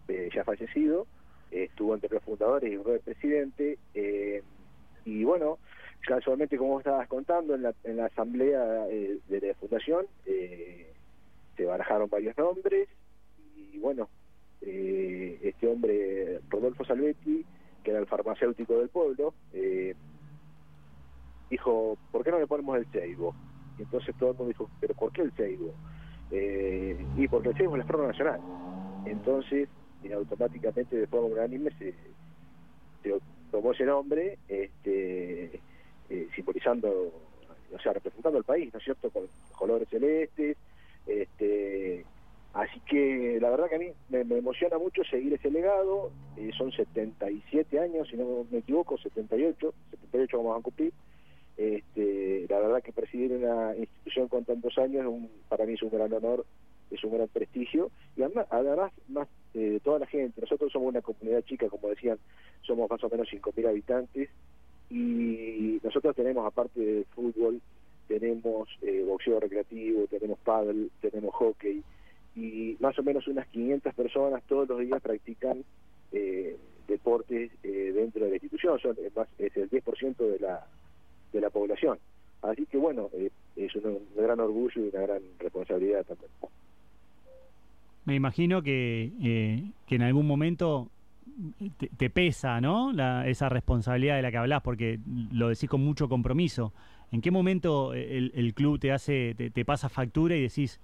eh, 0.08 0.28
ya 0.32 0.44
fallecido, 0.44 1.06
estuvo 1.50 1.94
entre 1.94 2.10
los 2.10 2.22
fundadores 2.22 2.72
y 2.72 2.76
fue 2.76 2.98
presidente, 3.00 3.78
y 5.04 5.24
bueno, 5.24 5.58
casualmente 6.00 6.58
como 6.58 6.78
estabas 6.78 7.08
contando, 7.08 7.54
en 7.54 7.62
la, 7.62 7.74
en 7.84 7.96
la 7.96 8.06
asamblea 8.06 8.62
de 8.86 9.40
la 9.40 9.54
fundación 9.54 10.06
se 11.56 11.64
barajaron 11.64 12.08
varios 12.08 12.36
nombres, 12.36 12.88
y 13.56 13.78
bueno, 13.78 14.08
eh, 14.60 15.38
este 15.42 15.66
hombre, 15.68 16.40
Rodolfo 16.48 16.84
Salvetti, 16.84 17.44
que 17.82 17.90
era 17.90 18.00
el 18.00 18.06
farmacéutico 18.06 18.78
del 18.78 18.88
pueblo, 18.88 19.34
eh, 19.52 19.94
dijo, 21.50 21.96
¿por 22.10 22.24
qué 22.24 22.30
no 22.30 22.38
le 22.38 22.46
ponemos 22.46 22.76
el 22.78 22.90
Seibo? 22.90 23.34
Y 23.78 23.82
entonces 23.82 24.14
todo 24.18 24.30
el 24.30 24.36
mundo 24.36 24.48
dijo, 24.48 24.70
¿pero 24.80 24.94
por 24.94 25.12
qué 25.12 25.22
el 25.22 25.32
Seibo? 25.36 25.72
Eh, 26.30 26.96
y 27.16 27.28
porque 27.28 27.50
el 27.50 27.56
Seibo 27.56 27.76
es 27.76 27.80
la 27.80 27.86
flor 27.86 28.06
nacional. 28.08 28.40
Entonces, 29.04 29.68
automáticamente 30.12 30.96
de 30.96 31.06
forma 31.06 31.28
unánime 31.28 31.70
se, 31.78 31.94
tomó 33.50 33.72
ese 33.72 33.84
nombre, 33.84 34.38
este, 34.48 35.60
simbolizando, 36.34 37.12
o 37.72 37.78
sea, 37.80 37.92
representando 37.92 38.38
al 38.38 38.44
país, 38.44 38.72
¿no 38.72 38.78
es 38.78 38.84
cierto?, 38.84 39.10
con 39.10 39.24
colores 39.56 39.88
celestes, 39.88 40.56
este 41.06 42.04
Así 42.56 42.80
que 42.88 43.38
la 43.38 43.50
verdad 43.50 43.68
que 43.68 43.74
a 43.74 43.78
mí 43.78 43.88
me, 44.08 44.20
emociona 44.20 44.78
mucho 44.78 45.04
seguir 45.04 45.34
ese 45.34 45.50
legado. 45.50 46.10
Eh, 46.38 46.50
son 46.56 46.72
77 46.72 47.78
años, 47.78 48.08
si 48.08 48.16
no 48.16 48.46
me 48.50 48.58
equivoco, 48.58 48.96
78, 48.96 49.74
78 49.90 50.38
vamos 50.38 50.58
a 50.58 50.62
cumplir. 50.62 50.92
Este, 51.58 52.46
la 52.48 52.60
verdad 52.60 52.82
que 52.82 52.94
presidir 52.94 53.32
una 53.32 53.76
institución 53.76 54.28
con 54.28 54.46
tantos 54.46 54.78
años 54.78 55.06
para 55.50 55.66
mí 55.66 55.74
es 55.74 55.82
un 55.82 55.90
gran 55.90 56.10
honor, 56.14 56.46
es 56.90 57.04
un 57.04 57.12
gran 57.12 57.28
prestigio. 57.28 57.90
Y 58.16 58.22
además, 58.22 58.46
además 58.48 58.92
más 59.08 59.28
eh, 59.52 59.78
toda 59.84 59.98
la 59.98 60.06
gente, 60.06 60.40
nosotros 60.40 60.72
somos 60.72 60.88
una 60.88 61.02
comunidad 61.02 61.42
chica, 61.42 61.68
como 61.68 61.88
decían, 61.88 62.18
somos 62.62 62.88
más 62.88 63.04
o 63.04 63.10
menos 63.10 63.28
5.000 63.30 63.68
habitantes. 63.68 64.30
Y 64.88 65.78
nosotros 65.82 66.16
tenemos, 66.16 66.46
aparte 66.46 66.80
del 66.80 67.04
fútbol, 67.14 67.60
tenemos 68.08 68.68
eh, 68.82 69.04
boxeo 69.06 69.40
recreativo, 69.40 70.06
tenemos 70.06 70.38
paddle, 70.40 70.88
tenemos 71.00 71.34
hockey 71.34 71.82
y 72.36 72.76
más 72.80 72.98
o 72.98 73.02
menos 73.02 73.26
unas 73.28 73.46
500 73.48 73.94
personas 73.94 74.42
todos 74.46 74.68
los 74.68 74.80
días 74.80 75.00
practican 75.00 75.64
eh, 76.12 76.56
deportes 76.86 77.50
eh, 77.62 77.92
dentro 77.94 78.24
de 78.24 78.30
la 78.30 78.36
institución, 78.36 78.78
son, 78.78 78.96
es, 79.04 79.16
más, 79.16 79.26
es 79.38 79.56
el 79.56 79.70
10% 79.70 80.16
de 80.16 80.38
la, 80.38 80.66
de 81.32 81.40
la 81.40 81.50
población. 81.50 81.98
Así 82.42 82.66
que 82.66 82.76
bueno, 82.76 83.08
eh, 83.14 83.30
es 83.56 83.74
un, 83.76 84.00
gran 84.14 84.38
orgullo 84.38 84.84
y 84.84 84.88
una 84.88 85.00
gran 85.00 85.22
responsabilidad 85.38 86.04
también. 86.04 86.30
Me 88.04 88.14
imagino 88.14 88.62
que, 88.62 89.10
que 89.86 89.94
en 89.96 90.02
algún 90.02 90.28
momento 90.28 90.90
te, 91.96 92.10
pesa, 92.10 92.60
¿no? 92.60 92.92
La, 92.92 93.26
esa 93.26 93.48
responsabilidad 93.48 94.16
de 94.16 94.22
la 94.22 94.30
que 94.30 94.36
hablas, 94.36 94.62
porque 94.62 95.00
lo 95.32 95.48
decís 95.48 95.68
con 95.68 95.82
mucho 95.82 96.08
compromiso. 96.08 96.72
¿En 97.12 97.20
qué 97.20 97.30
momento 97.30 97.94
el, 97.94 98.32
el 98.34 98.54
club 98.54 98.78
te 98.78 98.92
hace, 98.92 99.34
te 99.34 99.64
pasa 99.64 99.88
factura 99.88 100.34
y 100.36 100.42
decís, 100.42 100.80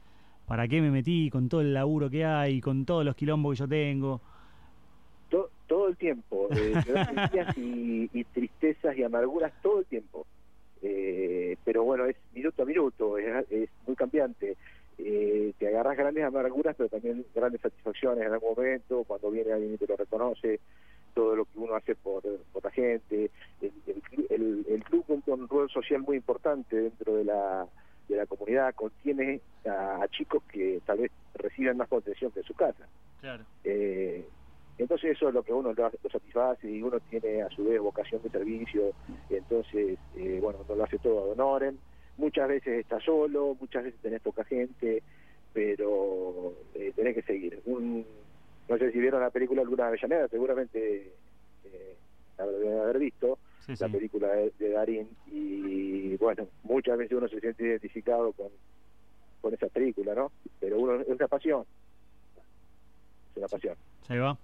¿para 0.47 0.69
qué 0.69 0.81
me 0.81 0.91
metí 0.91 1.31
con 1.31 1.49
todo 1.49 1.61
el 1.61 1.75
laburo 1.75 2.11
que 2.11 2.25
hay, 2.25 2.61
con 2.61 2.85
todos 2.85 3.05
los 3.05 3.15
quilombos 3.17 3.55
que 3.55 3.61
yo 3.61 3.69
tengo? 3.69 4.21
Todo, 5.67 5.89
el 5.89 5.97
tiempo, 5.97 6.49
eh, 6.51 6.75
y, 7.57 8.11
y, 8.13 8.25
tristezas 8.25 8.95
y 8.95 9.03
amarguras 9.03 9.51
todo 9.63 9.79
el 9.79 9.87
tiempo. 9.87 10.27
Eh, 10.83 11.57
pero 11.65 11.83
bueno, 11.85 12.05
es 12.05 12.17
minuto 12.35 12.63
a 12.63 12.67
minuto, 12.67 13.17
es, 13.17 13.71
muy 13.87 13.97
cambiante. 13.97 14.59
Eh, 14.99 15.55
te 15.59 15.69
agarras 15.69 15.97
grandes 15.97 16.25
amarguras, 16.25 16.77
pero 16.77 16.91
también 16.91 17.25
grandes 17.35 17.63
satisfacciones 17.63 18.27
en 18.27 18.35
algún 18.35 18.51
momento, 18.55 19.05
cuando 19.05 19.31
viene 19.31 19.53
alguien 19.53 19.73
y 19.73 19.79
te 19.79 19.87
lo 19.87 19.97
reconoce, 19.97 20.61
todo 21.15 21.37
lo 21.37 21.47
que 21.47 21.59
uno 21.59 21.75
hace 21.75 21.95
por, 21.95 22.23
por 22.53 22.65
la 22.65 22.71
gente 22.71 23.31
el, 24.31 24.67
el 24.69 24.85
club 24.85 25.05
cumple 25.07 25.22
un 25.41 25.49
rol 25.49 25.71
social 25.71 26.01
muy 26.03 26.17
importante 26.17 26.77
dentro 26.77 27.17
de 27.17 27.25
la 27.25 27.67
de 28.09 28.17
la 28.17 28.27
comunidad 28.27 28.75
contiene 28.75 29.41
a, 29.67 30.07
chicos 30.11 30.43
que 30.53 30.81
tal 30.85 30.99
vez 30.99 31.11
reciben 31.35 31.77
más 31.77 31.89
protección 31.89 32.31
que 32.33 32.41
en 32.41 32.47
su 32.47 32.55
casa. 32.55 32.87
Claro. 33.21 33.45
Eh, 33.65 34.27
entonces 34.79 35.13
eso 35.13 35.29
es 35.29 35.35
lo 35.35 35.43
que 35.43 35.53
uno 35.53 35.73
lo, 35.73 35.91
satisface 36.11 36.71
y 36.71 36.83
uno 36.83 36.99
tiene 37.11 37.43
a 37.43 37.49
su 37.51 37.65
vez 37.65 37.81
vocación 37.81 38.23
de 38.23 38.31
servicio, 38.31 38.93
entonces, 39.31 39.99
eh, 40.17 40.39
bueno, 40.43 40.61
uno 40.67 40.77
lo 40.77 40.85
hace 40.85 40.99
todo 40.99 41.21
a 41.21 41.33
honorem. 41.33 41.77
Muchas 42.17 42.49
veces 42.49 42.81
está 42.81 43.01
solo, 43.01 43.57
muchas 43.61 43.85
veces 43.85 44.01
tenés 44.01 44.21
poca 44.21 44.45
gente, 44.45 45.03
pero 45.53 46.53
eh, 46.75 46.93
tenés 46.95 47.15
que 47.15 47.23
seguir. 47.23 47.61
Un, 47.67 48.05
no 48.69 48.79
sé 48.79 48.93
si 48.93 48.99
vieron 48.99 49.21
la 49.21 49.31
película 49.31 49.63
Luna 49.63 49.87
Avellaneda, 49.87 50.29
seguramente 50.29 51.13
eh, 51.65 51.97
la 52.39 52.47
deben 52.47 52.79
haber 52.79 52.99
visto 52.99 53.39
la 53.67 53.89
película 53.89 54.29
de, 54.29 54.71
Darín 54.71 55.09
y 55.27 56.17
bueno, 56.17 56.49
muchas 56.63 56.99
veces 56.99 57.17
uno 57.17 57.29
se 57.29 57.41
siente 57.41 57.65
identificado 57.65 58.33
con, 58.33 58.49
con 59.41 59.53
esa 59.53 59.67
película 59.69 60.15
¿no? 60.15 60.33
Pero 60.61 60.79
uno 60.79 61.01
es 61.01 61.09
una 61.09 61.29
pasión. 61.29 61.65
Es 63.33 63.37
una 63.37 63.49
pasión. 63.49 63.77
Se 64.07 64.19
va. 64.19 64.39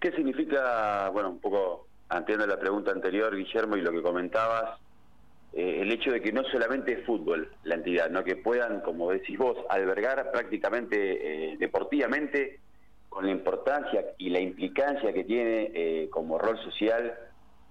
¿Qué 0.00 0.12
significa, 0.12 1.10
bueno, 1.10 1.30
un 1.30 1.40
poco 1.40 1.86
ante 2.08 2.36
la 2.36 2.58
pregunta 2.58 2.90
anterior, 2.90 3.36
Guillermo, 3.36 3.76
y 3.76 3.82
lo 3.82 3.92
que 3.92 4.02
comentabas, 4.02 4.80
eh, 5.52 5.80
el 5.82 5.92
hecho 5.92 6.10
de 6.10 6.20
que 6.20 6.32
no 6.32 6.42
solamente 6.44 6.92
es 6.92 7.06
fútbol 7.06 7.52
la 7.64 7.74
entidad, 7.74 8.08
¿no? 8.08 8.24
que 8.24 8.36
puedan, 8.36 8.80
como 8.80 9.10
decís 9.10 9.36
vos, 9.36 9.58
albergar 9.68 10.30
prácticamente 10.30 11.52
eh, 11.52 11.56
deportivamente 11.58 12.60
con 13.08 13.26
la 13.26 13.32
importancia 13.32 14.04
y 14.16 14.30
la 14.30 14.40
implicancia 14.40 15.12
que 15.12 15.24
tiene 15.24 15.70
eh, 15.74 16.08
como 16.10 16.38
rol 16.38 16.58
social 16.64 17.14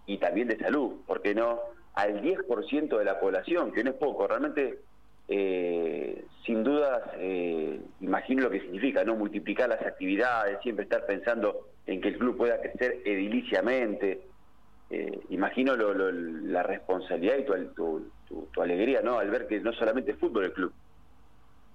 y 0.09 0.17
también 0.17 0.47
de 0.47 0.57
salud, 0.57 0.97
porque 1.05 1.33
no? 1.33 1.59
Al 1.93 2.21
10% 2.21 2.97
de 2.97 3.05
la 3.05 3.19
población, 3.19 3.71
que 3.71 3.83
no 3.83 3.91
es 3.91 3.95
poco, 3.97 4.27
realmente, 4.27 4.79
sin 6.45 6.63
dudas, 6.63 7.01
imagino 7.99 8.43
lo 8.43 8.49
que 8.49 8.61
significa, 8.61 9.03
¿no? 9.03 9.15
Multiplicar 9.15 9.69
las 9.69 9.81
actividades, 9.85 10.59
siempre 10.61 10.83
estar 10.83 11.05
pensando 11.05 11.67
en 11.85 12.01
que 12.01 12.09
el 12.09 12.17
club 12.17 12.37
pueda 12.37 12.59
crecer 12.61 13.01
ediliciamente, 13.05 14.21
eh, 14.91 15.19
imagino 15.29 15.75
la 15.75 16.63
responsabilidad 16.63 17.37
y 17.37 17.75
tu, 17.75 18.09
tu, 18.27 18.61
alegría 18.61 19.01
no 19.01 19.19
al 19.19 19.29
ver 19.29 19.47
que 19.47 19.59
no 19.59 19.71
solamente 19.73 20.11
es 20.11 20.17
fútbol 20.17 20.45
el 20.45 20.53
club. 20.53 20.73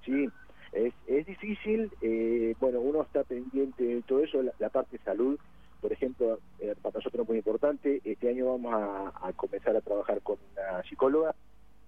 Sí, 0.04 0.28
es, 0.72 0.92
es 1.06 1.24
difícil, 1.26 1.90
eh, 2.02 2.54
bueno, 2.60 2.80
uno 2.80 3.02
está 3.02 3.22
pendiente 3.22 3.84
de 3.84 4.02
todo 4.02 4.20
eso, 4.20 4.42
la, 4.58 4.68
parte 4.68 4.98
de 4.98 5.04
salud, 5.04 5.38
por 5.84 5.92
ejemplo, 5.92 6.38
eh, 6.60 6.74
para 6.80 6.94
nosotros 6.94 7.24
es 7.24 7.28
muy 7.28 7.36
importante, 7.36 8.00
este 8.02 8.30
año 8.30 8.46
vamos 8.46 8.72
a, 8.72 9.30
comenzar 9.34 9.76
a 9.76 9.82
trabajar 9.82 10.22
con 10.22 10.38
una 10.52 10.82
psicóloga, 10.84 11.34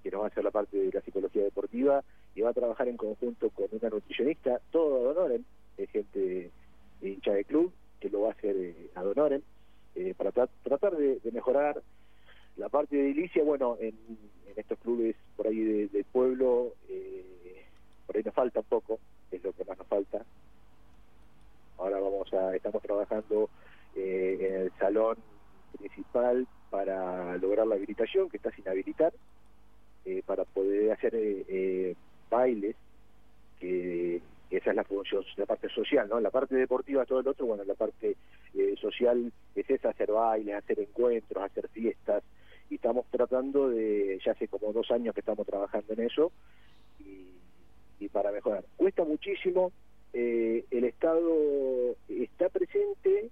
que 0.02 0.10
nos 0.10 0.20
va 0.20 0.24
a 0.26 0.28
hacer 0.28 0.44
la 0.44 0.50
parte 0.50 0.76
de 0.76 0.92
la 0.92 1.00
psicología 1.00 1.42
deportiva, 1.42 2.04
y 2.34 2.42
va 2.42 2.50
a 2.50 2.52
trabajar 2.52 2.88
en 2.88 2.98
conjunto 2.98 3.48
con 3.48 3.68
una 3.72 3.88
nutricionista, 3.88 4.60
todo 4.70 4.96
ad 4.96 5.16
honorem, 5.16 5.44
es 5.78 5.88
gente 5.88 6.50
hincha 7.00 7.32
de 7.32 7.44
club, 7.46 7.72
que 7.98 8.10
lo 8.10 8.20
va 8.20 8.28
a 8.28 8.32
hacer 8.32 8.74
honorem, 8.96 9.40
eh, 9.94 10.12
para 10.14 10.30
tratar 10.30 10.94
de, 10.94 11.18
mejorar 11.32 11.80
la 12.58 12.68
parte 12.68 12.96
de 12.96 13.06
edilicia, 13.06 13.42
bueno, 13.44 13.78
en, 13.80 13.94
estos 14.56 14.78
clubes 14.80 15.16
por 15.38 15.46
ahí 15.46 15.58
del 15.58 15.90
de 15.90 16.04
pueblo, 16.04 16.74
eh, 16.90 17.64
por 18.06 18.14
ahí 18.14 18.22
nos 18.22 18.34
falta 18.34 18.60
un 18.60 18.66
poco, 18.66 18.98
es 19.30 19.42
lo 19.42 19.54
que 19.54 19.64
más 19.64 19.78
nos 19.78 19.86
falta. 19.86 20.22
Ahora 21.78 21.98
vamos 21.98 22.30
a, 22.34 22.54
estamos 22.54 22.82
trabajando 22.82 23.48
eh, 23.96 24.36
en 24.40 24.54
el 24.62 24.72
salón 24.78 25.16
principal 25.78 26.46
para 26.70 27.36
lograr 27.38 27.66
la 27.66 27.74
habilitación, 27.74 28.28
que 28.28 28.36
está 28.36 28.50
sin 28.52 28.68
habilitar, 28.68 29.12
para 30.24 30.44
poder 30.44 30.92
hacer 30.92 31.16
bailes 32.30 32.76
que 33.58 34.22
esa 34.50 34.70
es 34.70 34.76
la 34.76 34.84
función, 34.84 35.24
la 35.36 35.46
parte 35.46 35.68
social, 35.68 36.08
¿no? 36.08 36.20
La 36.20 36.30
parte 36.30 36.54
deportiva, 36.54 37.04
todo 37.04 37.20
el 37.20 37.28
otro, 37.28 37.46
bueno, 37.46 37.64
la 37.64 37.74
parte 37.74 38.16
eh, 38.54 38.74
social 38.80 39.32
es 39.54 39.68
esa, 39.68 39.90
hacer 39.90 40.12
bailes, 40.12 40.54
hacer 40.54 40.80
encuentros, 40.80 41.42
hacer 41.42 41.68
fiestas, 41.68 42.22
y 42.70 42.76
estamos 42.76 43.06
tratando 43.10 43.68
de, 43.68 44.20
ya 44.24 44.32
hace 44.32 44.48
como 44.48 44.72
dos 44.72 44.90
años 44.90 45.14
que 45.14 45.20
estamos 45.20 45.46
trabajando 45.46 45.92
en 45.94 46.00
eso, 46.00 46.32
y, 47.00 48.08
para 48.08 48.30
mejorar. 48.30 48.64
Cuesta 48.76 49.04
muchísimo, 49.04 49.72
eh, 50.12 50.64
el 50.70 50.84
Estado 50.84 51.96
está 52.08 52.48
presente, 52.48 53.30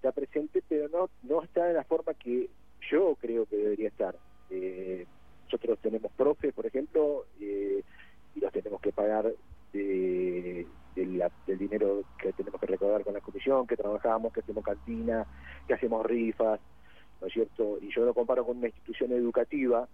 está 0.00 0.12
presente, 0.12 0.62
pero 0.66 0.88
no, 0.88 1.10
no 1.22 1.42
está 1.42 1.66
de 1.66 1.74
la 1.74 1.84
forma 1.84 2.14
que 2.14 2.48
yo 2.90 3.16
creo 3.20 3.44
que 3.44 3.56
debería 3.56 3.88
estar. 3.88 4.16
Eh, 4.48 5.06
nosotros 5.44 5.78
tenemos 5.80 6.10
profes, 6.12 6.54
por 6.54 6.64
ejemplo, 6.64 7.26
y 7.38 7.82
los 8.40 8.52
tenemos 8.52 8.80
que 8.80 8.92
pagar 8.92 9.30
de, 9.74 10.66
del 10.94 11.58
dinero 11.58 12.02
que 12.18 12.32
tenemos 12.32 12.58
que 12.58 12.66
recaudar 12.66 13.04
con 13.04 13.12
la 13.12 13.20
comisión, 13.20 13.66
que 13.66 13.76
trabajamos, 13.76 14.32
que 14.32 14.40
hacemos 14.40 14.64
cantina, 14.64 15.26
que 15.66 15.74
hacemos 15.74 16.06
rifas, 16.06 16.60
¿no 17.20 17.26
es 17.26 17.32
cierto? 17.34 17.78
Y 17.82 17.92
yo 17.92 18.06
lo 18.06 18.14
comparo 18.14 18.46
con 18.46 18.56
una 18.56 18.68
institución 18.68 19.12
educativa, 19.12 19.86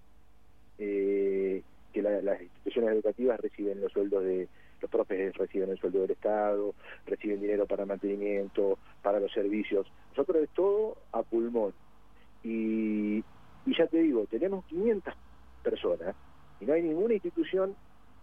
eh, 0.79 1.63
que 1.93 2.03
las 2.03 2.41
instituciones 2.41 2.93
educativas 2.93 3.41
reciben 3.41 3.81
los 3.81 3.91
sueldos 3.93 4.23
de, 4.23 4.49
los 4.87 4.90
profes 4.90 5.35
reciben 5.37 5.71
el 5.71 5.78
sueldo 5.78 6.00
del 6.00 6.12
Estado, 6.12 6.75
reciben 7.07 7.40
dinero 7.40 7.66
para 7.66 7.85
mantenimiento, 7.85 8.78
para 9.02 9.19
los 9.19 9.33
servicios. 9.33 9.87
Nosotros 10.11 10.45
es 10.45 10.50
todo 10.50 10.97
a 11.12 11.23
pulmón. 11.23 11.73
Y, 12.45 13.19
y 13.66 13.76
ya 13.76 13.87
te 13.88 13.99
digo, 13.99 14.26
tenemos 14.31 14.64
500 14.66 15.14
personas 15.62 16.14
y 16.61 16.64
no 16.64 16.75
hay 16.75 16.83
ninguna 16.83 17.14
institución 17.14 17.75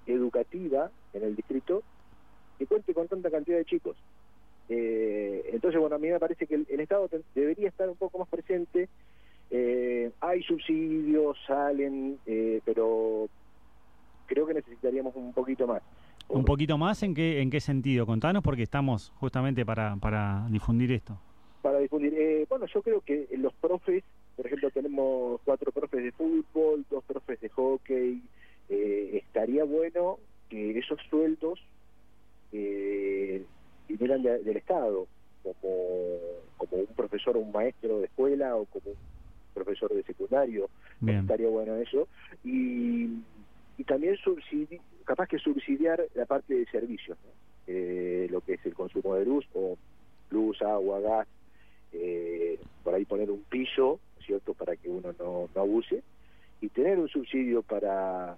educativa 0.06 0.90
en 1.14 1.24
el 1.24 1.36
distrito 1.36 1.84
que 2.58 2.66
cuente 2.66 2.94
con 2.94 3.08
tanta 3.08 3.30
cantidad 3.30 3.58
de 3.58 3.66
chicos. 3.66 3.98
Eh, 4.70 5.50
entonces, 5.52 5.80
bueno, 5.80 5.98
a 5.98 6.00
mí 6.00 6.10
me 6.10 6.20
parece 6.20 6.48
que 6.48 6.56
el, 6.56 6.80
Estado 6.80 7.10
debería 7.36 7.68
estar 7.68 7.90
un 7.90 7.98
poco 7.98 8.20
más 8.20 8.30
presente. 8.30 8.88
Eh, 9.52 10.12
hay 10.22 10.42
subsidios, 10.44 11.38
salen, 11.46 12.18
eh, 12.26 12.62
pero 12.64 13.28
creo 14.26 14.48
que 14.48 14.54
necesitaríamos 14.54 15.16
un 15.16 15.34
poquito 15.34 15.68
más. 15.68 15.82
¿Un 16.34 16.46
poquito 16.46 16.78
más 16.78 17.04
en 17.04 17.14
qué, 17.14 17.42
en 17.42 17.50
qué 17.50 17.60
sentido? 17.60 18.06
Contanos 18.06 18.44
porque 18.44 18.64
estamos 18.64 19.12
justamente 19.18 19.66
para, 19.66 19.96
para 19.98 20.48
difundir 20.50 20.92
esto. 20.92 21.20
Para 21.62 21.80
difundir, 21.80 22.46
bueno, 22.50 22.66
yo 22.66 22.82
creo 22.82 23.02
que 23.02 23.28
los 23.38 23.54
profes, 23.54 24.04
por 24.36 24.48
ejemplo, 24.48 24.72
tenemos 24.72 25.40
cuatro 25.46 25.72
profes 25.72 26.04
de 26.04 26.12
fútbol, 26.12 26.86
dos 26.90 27.04
profes 27.04 27.40
de 27.40 27.50
hockey, 27.50 28.22
eh, 28.70 29.22
estaría 29.26 29.64
bueno 29.64 30.18
que 30.50 30.78
esos 30.78 31.00
sueldos 31.10 31.60
eh, 32.52 33.44
vinieran 33.88 34.24
del 34.24 34.58
Estado, 34.58 35.08
como, 35.44 36.18
como 36.58 36.78
un 36.82 36.96
profesor 36.96 37.38
o 37.38 37.42
un 37.42 37.52
maestro 37.52 38.00
de 38.00 38.06
escuela 38.06 38.56
o 38.56 38.66
como 38.66 38.90
un 38.90 38.98
profesor 39.54 39.94
de 39.94 40.04
secundario, 40.04 40.68
estaría 41.06 41.48
bueno 41.48 41.76
eso, 41.76 42.08
y, 42.44 43.20
y 43.78 43.84
también 43.86 44.18
subsidi 44.18 44.80
capaz 45.04 45.28
que 45.28 45.40
subsidiar 45.40 46.06
la 46.16 46.26
parte 46.26 46.54
de 46.56 46.66
servicios, 46.68 47.18
eh, 47.68 48.28
lo 48.30 48.42
que 48.42 48.54
es 48.54 48.66
el 48.66 48.74
consumo 48.74 49.16
de 49.16 49.26
luz, 49.26 49.46
o 49.54 49.78
luz, 50.30 50.62
agua, 50.62 51.00
gas, 51.00 51.28
eh, 51.94 52.60
por 52.84 52.94
ahí 52.94 53.06
poner 53.06 53.30
un 53.32 53.44
piso, 53.44 54.00
¿cierto?, 54.26 54.54
para 54.54 54.76
que 54.76 54.90
uno 54.90 55.14
no, 55.20 55.50
no 55.54 55.62
abuse, 55.62 56.04
y 56.62 56.70
tener 56.70 57.00
un 57.00 57.10
subsidio 57.10 57.62
para 57.62 58.38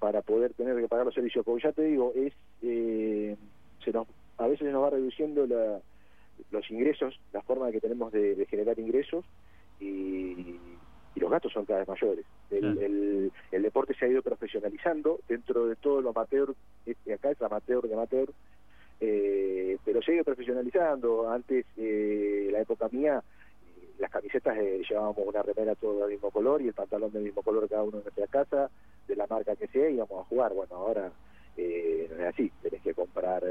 para 0.00 0.22
poder 0.22 0.54
tener 0.54 0.76
que 0.80 0.88
pagar 0.88 1.04
los 1.04 1.14
servicios. 1.14 1.44
Porque 1.44 1.62
ya 1.62 1.72
te 1.72 1.82
digo, 1.82 2.12
es 2.16 2.32
eh, 2.62 3.36
se 3.84 3.92
nos, 3.92 4.08
a 4.38 4.46
veces 4.46 4.66
se 4.66 4.72
nos 4.72 4.82
va 4.82 4.90
reduciendo 4.90 5.46
la, 5.46 5.80
los 6.50 6.70
ingresos, 6.70 7.20
la 7.32 7.42
forma 7.42 7.70
que 7.70 7.80
tenemos 7.80 8.10
de, 8.12 8.46
generar 8.48 8.78
ingresos 8.78 9.24
y, 9.78 10.58
los 11.16 11.30
gastos 11.30 11.52
son 11.52 11.64
cada 11.64 11.80
vez 11.80 11.88
mayores. 11.88 12.24
El, 12.50 13.32
el, 13.50 13.62
deporte 13.62 13.94
se 13.94 14.04
ha 14.04 14.08
ido 14.08 14.22
profesionalizando 14.22 15.20
dentro 15.28 15.66
de 15.66 15.76
todo 15.76 16.00
lo 16.00 16.10
amateur, 16.10 16.54
este, 16.86 17.14
acá 17.14 17.30
es 17.30 17.42
amateur 17.42 17.86
de 17.86 17.94
amateur, 17.94 18.30
eh, 19.00 19.78
pero 19.84 20.02
se 20.02 20.12
ha 20.12 20.14
ido 20.16 20.24
profesionalizando. 20.24 21.30
Antes, 21.30 21.66
eh, 21.76 22.48
la 22.50 22.60
época 22.60 22.88
mía, 22.90 23.22
las 23.98 24.10
camisetas 24.10 24.56
eh, 24.58 24.82
llevábamos 24.88 25.26
una 25.26 25.42
remera 25.42 25.74
todo 25.74 26.00
del 26.00 26.12
mismo 26.12 26.30
color 26.30 26.62
y 26.62 26.68
el 26.68 26.74
pantalón 26.74 27.12
del 27.12 27.22
mismo 27.22 27.42
color 27.42 27.68
cada 27.68 27.82
uno 27.82 27.98
en 27.98 28.04
nuestra 28.04 28.26
casa, 28.26 28.70
de 29.06 29.16
la 29.16 29.26
marca 29.26 29.56
que 29.56 29.66
sea, 29.68 29.90
íbamos 29.90 30.20
a 30.20 30.28
jugar. 30.28 30.54
Bueno, 30.54 30.74
ahora 30.76 31.12
eh, 31.56 32.08
no 32.10 32.22
es 32.22 32.34
así, 32.34 32.50
tenés 32.62 32.80
que 32.82 32.94
comprar 32.94 33.42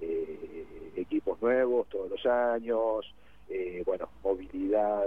eh, 0.00 0.64
equipos 0.96 1.40
nuevos 1.42 1.88
todos 1.88 2.10
los 2.10 2.26
años, 2.26 3.14
eh, 3.48 3.82
bueno, 3.84 4.08
movilidad, 4.22 5.06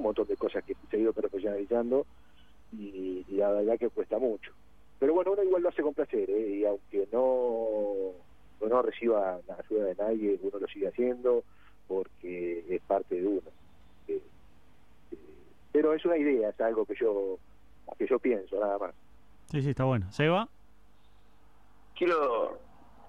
un 0.00 0.04
montón 0.04 0.26
de 0.26 0.36
cosas 0.36 0.64
que 0.64 0.74
se 0.90 0.96
ha 0.96 1.00
ido 1.00 1.12
profesionalizando 1.12 2.06
y, 2.72 3.24
la 3.28 3.50
verdad 3.50 3.78
que 3.78 3.88
cuesta 3.90 4.18
mucho. 4.18 4.52
Pero 4.98 5.14
bueno, 5.14 5.32
uno 5.32 5.42
igual 5.42 5.62
lo 5.62 5.68
hace 5.68 5.82
con 5.82 5.94
placer, 5.94 6.28
y 6.28 6.64
aunque 6.64 7.08
no, 7.12 8.12
no 8.66 8.82
reciba 8.82 9.38
la 9.46 9.56
ayuda 9.56 9.86
de 9.86 9.94
nadie, 9.94 10.38
uno 10.42 10.58
lo 10.58 10.66
sigue 10.66 10.88
haciendo 10.88 11.42
porque 11.88 12.64
es 12.68 12.82
parte 12.82 13.20
de 13.20 13.26
uno. 13.26 13.50
pero 15.72 15.94
es 15.94 16.04
una 16.04 16.16
idea, 16.16 16.50
es 16.50 16.60
algo 16.60 16.84
que 16.84 16.94
yo 16.94 17.38
que 17.98 18.06
yo 18.06 18.18
pienso, 18.18 18.58
nada 18.60 18.78
más. 18.78 18.94
Sí, 19.50 19.60
sí, 19.62 19.70
está 19.70 19.84
bueno. 19.84 20.06
¿Seba? 20.12 20.48
Quiero 21.96 22.58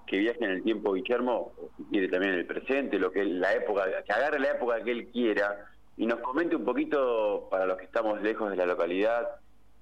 que 0.06 0.18
viaje 0.18 0.44
en 0.44 0.50
el 0.50 0.62
tiempo 0.62 0.92
Guillermo, 0.92 1.52
si 1.76 1.84
quiere 1.84 2.08
también 2.08 2.34
en 2.34 2.40
el 2.40 2.46
presente, 2.46 2.98
lo 2.98 3.12
que 3.12 3.24
la 3.24 3.54
época, 3.54 3.84
que 4.04 4.12
agarre 4.12 4.40
la 4.40 4.50
época 4.50 4.82
que 4.82 4.90
él 4.90 5.08
quiera 5.12 5.71
y 5.96 6.06
nos 6.06 6.20
comente 6.20 6.56
un 6.56 6.64
poquito, 6.64 7.48
para 7.50 7.66
los 7.66 7.76
que 7.76 7.84
estamos 7.84 8.20
lejos 8.22 8.50
de 8.50 8.56
la 8.56 8.66
localidad, 8.66 9.28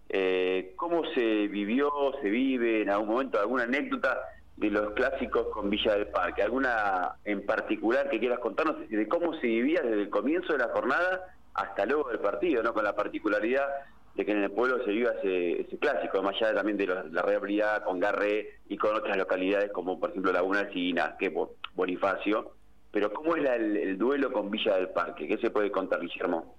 eh, 0.09 0.73
cómo 0.76 1.05
se 1.14 1.47
vivió, 1.47 1.90
se 2.21 2.29
vive 2.29 2.83
en 2.83 2.90
algún 2.90 3.09
momento, 3.09 3.38
alguna 3.38 3.62
anécdota 3.62 4.21
de 4.57 4.71
los 4.71 4.93
clásicos 4.93 5.47
con 5.49 5.71
Villa 5.71 5.95
del 5.95 6.09
Parque, 6.09 6.43
alguna 6.43 7.12
en 7.25 7.47
particular 7.47 8.11
que 8.11 8.19
quieras 8.19 8.40
contarnos 8.40 8.76
de 8.88 9.09
cómo 9.09 9.35
se 9.35 9.47
vivía 9.47 9.81
desde 9.83 10.02
el 10.02 10.11
comienzo 10.11 10.52
de 10.52 10.59
la 10.59 10.69
jornada 10.69 11.35
hasta 11.55 11.87
luego 11.87 12.11
del 12.11 12.19
partido, 12.19 12.62
¿no? 12.62 12.75
Con 12.75 12.85
la 12.85 12.95
particularidad 12.95 13.67
de 14.14 14.26
que 14.26 14.33
en 14.33 14.43
el 14.43 14.50
pueblo 14.50 14.85
se 14.85 14.90
viva 14.90 15.12
ese, 15.12 15.62
ese 15.62 15.79
clásico, 15.79 16.23
más 16.23 16.35
allá 16.37 16.55
también 16.55 16.76
de 16.76 16.87
la 16.87 17.23
realidad 17.23 17.85
con 17.85 18.00
Garré 18.00 18.59
y 18.69 18.76
con 18.76 18.95
otras 18.95 19.17
localidades 19.17 19.71
como 19.73 19.99
por 19.99 20.11
ejemplo 20.11 20.33
Laguna 20.33 20.61
Alcina, 20.61 21.17
que 21.19 21.26
es 21.26 21.33
Bonifacio. 21.75 22.52
Pero 22.93 23.13
¿cómo 23.13 23.37
es 23.37 23.49
el, 23.49 23.97
duelo 23.99 24.33
con 24.33 24.51
Villa 24.51 24.77
del 24.77 24.89
Parque? 24.89 25.29
¿Qué 25.29 25.39
se 25.39 25.51
puede 25.51 25.71
contar, 25.71 26.01
Guillermo? 26.01 26.55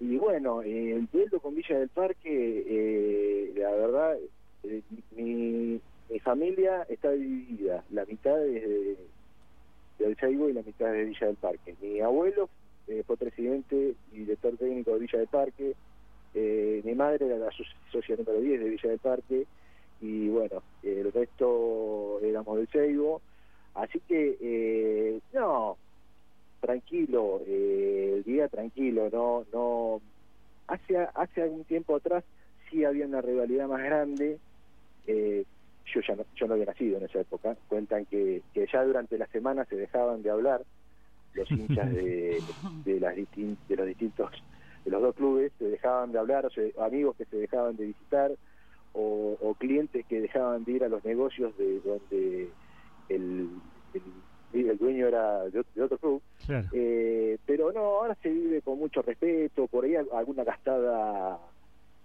Y 0.00 0.16
bueno, 0.16 0.62
el 0.62 1.06
duelo 1.12 1.40
con 1.40 1.54
Villa 1.54 1.78
del 1.78 1.88
Parque, 1.88 2.64
eh, 2.66 3.52
la 3.56 3.70
verdad, 3.70 4.16
eh, 4.64 4.82
mi, 5.16 5.80
mi 6.10 6.18
familia 6.20 6.82
está 6.88 7.10
dividida. 7.12 7.84
La 7.90 8.04
mitad 8.04 8.36
de, 8.36 8.96
del 9.98 10.16
Seibo 10.16 10.48
y 10.48 10.52
la 10.52 10.62
mitad 10.62 10.92
de 10.92 11.04
Villa 11.04 11.26
del 11.26 11.36
Parque. 11.36 11.74
Mi 11.80 12.00
abuelo 12.00 12.48
eh, 12.86 13.02
fue 13.06 13.16
presidente 13.16 13.94
y 14.12 14.18
director 14.18 14.56
técnico 14.56 14.92
de 14.92 15.00
Villa 15.00 15.18
del 15.18 15.28
Parque. 15.28 15.74
Eh, 16.34 16.82
mi 16.84 16.94
madre 16.94 17.26
era 17.26 17.38
la 17.38 17.50
socia 17.90 18.16
número 18.16 18.40
10 18.40 18.60
de 18.60 18.68
Villa 18.70 18.90
del 18.90 18.98
Parque. 18.98 19.46
Y 20.00 20.28
bueno, 20.28 20.62
el 20.82 21.12
resto 21.12 22.20
éramos 22.22 22.58
del 22.58 22.68
Seibo. 22.68 23.20
Así 23.76 24.00
que, 24.08 24.36
eh, 24.40 25.20
no, 25.32 25.76
tranquilo, 26.60 27.40
el 27.46 28.22
día 28.24 28.48
tranquilo, 28.48 29.08
no, 29.12 29.44
no. 29.52 30.00
Hace, 30.66 30.98
hace 31.14 31.42
algún 31.42 31.64
tiempo 31.64 31.96
atrás 31.96 32.24
sí 32.70 32.84
había 32.84 33.06
una 33.06 33.20
rivalidad 33.20 33.68
más 33.68 33.82
grande. 33.82 34.38
Eh, 35.06 35.44
yo 35.94 36.00
ya 36.00 36.16
no, 36.16 36.24
yo 36.34 36.46
no 36.46 36.54
había 36.54 36.66
nacido 36.66 36.98
en 36.98 37.04
esa 37.04 37.20
época, 37.20 37.56
cuentan 37.68 38.06
que, 38.06 38.42
que 38.52 38.66
ya 38.72 38.82
durante 38.82 39.16
la 39.18 39.26
semana 39.28 39.64
se 39.66 39.76
dejaban 39.76 40.22
de 40.22 40.30
hablar 40.30 40.62
los 41.36 41.50
hinchas 41.50 41.92
de, 41.92 42.42
de, 42.84 43.00
las 43.00 43.14
de 43.14 43.76
los 43.76 43.86
distintos, 43.86 44.30
de 44.84 44.90
los 44.90 45.02
dos 45.02 45.14
clubes, 45.14 45.52
se 45.58 45.66
dejaban 45.66 46.12
de 46.12 46.18
hablar, 46.18 46.46
o 46.46 46.82
amigos 46.82 47.14
que 47.16 47.26
se 47.26 47.36
dejaban 47.36 47.76
de 47.76 47.86
visitar, 47.86 48.32
o, 48.94 49.54
clientes 49.58 50.04
que 50.06 50.20
dejaban 50.20 50.64
de 50.64 50.72
ir 50.72 50.84
a 50.84 50.88
los 50.88 51.04
negocios 51.04 51.56
de 51.58 51.80
donde 51.80 52.48
el, 53.08 53.48
el, 54.52 54.78
dueño 54.78 55.08
era 55.08 55.44
de, 55.44 55.60
otro 55.82 55.98
club. 55.98 56.22
Eh, 56.72 57.38
pero 57.44 57.72
no, 57.72 57.80
ahora 57.80 58.16
se 58.22 58.30
vive 58.30 58.62
con 58.62 58.78
mucho 58.78 59.02
respeto, 59.02 59.66
por 59.66 59.84
ahí 59.84 59.96
alguna 59.96 60.44
gastada 60.44 61.38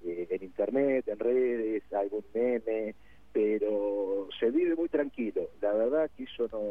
eh, 0.05 0.27
en 0.29 0.43
internet, 0.43 1.07
en 1.07 1.19
redes, 1.19 1.83
algún 1.93 2.23
meme, 2.33 2.95
pero 3.31 4.27
se 4.39 4.51
vive 4.51 4.75
muy 4.75 4.89
tranquilo. 4.89 5.49
La 5.61 5.73
verdad 5.73 6.09
que 6.17 6.23
eso 6.23 6.47
no, 6.51 6.65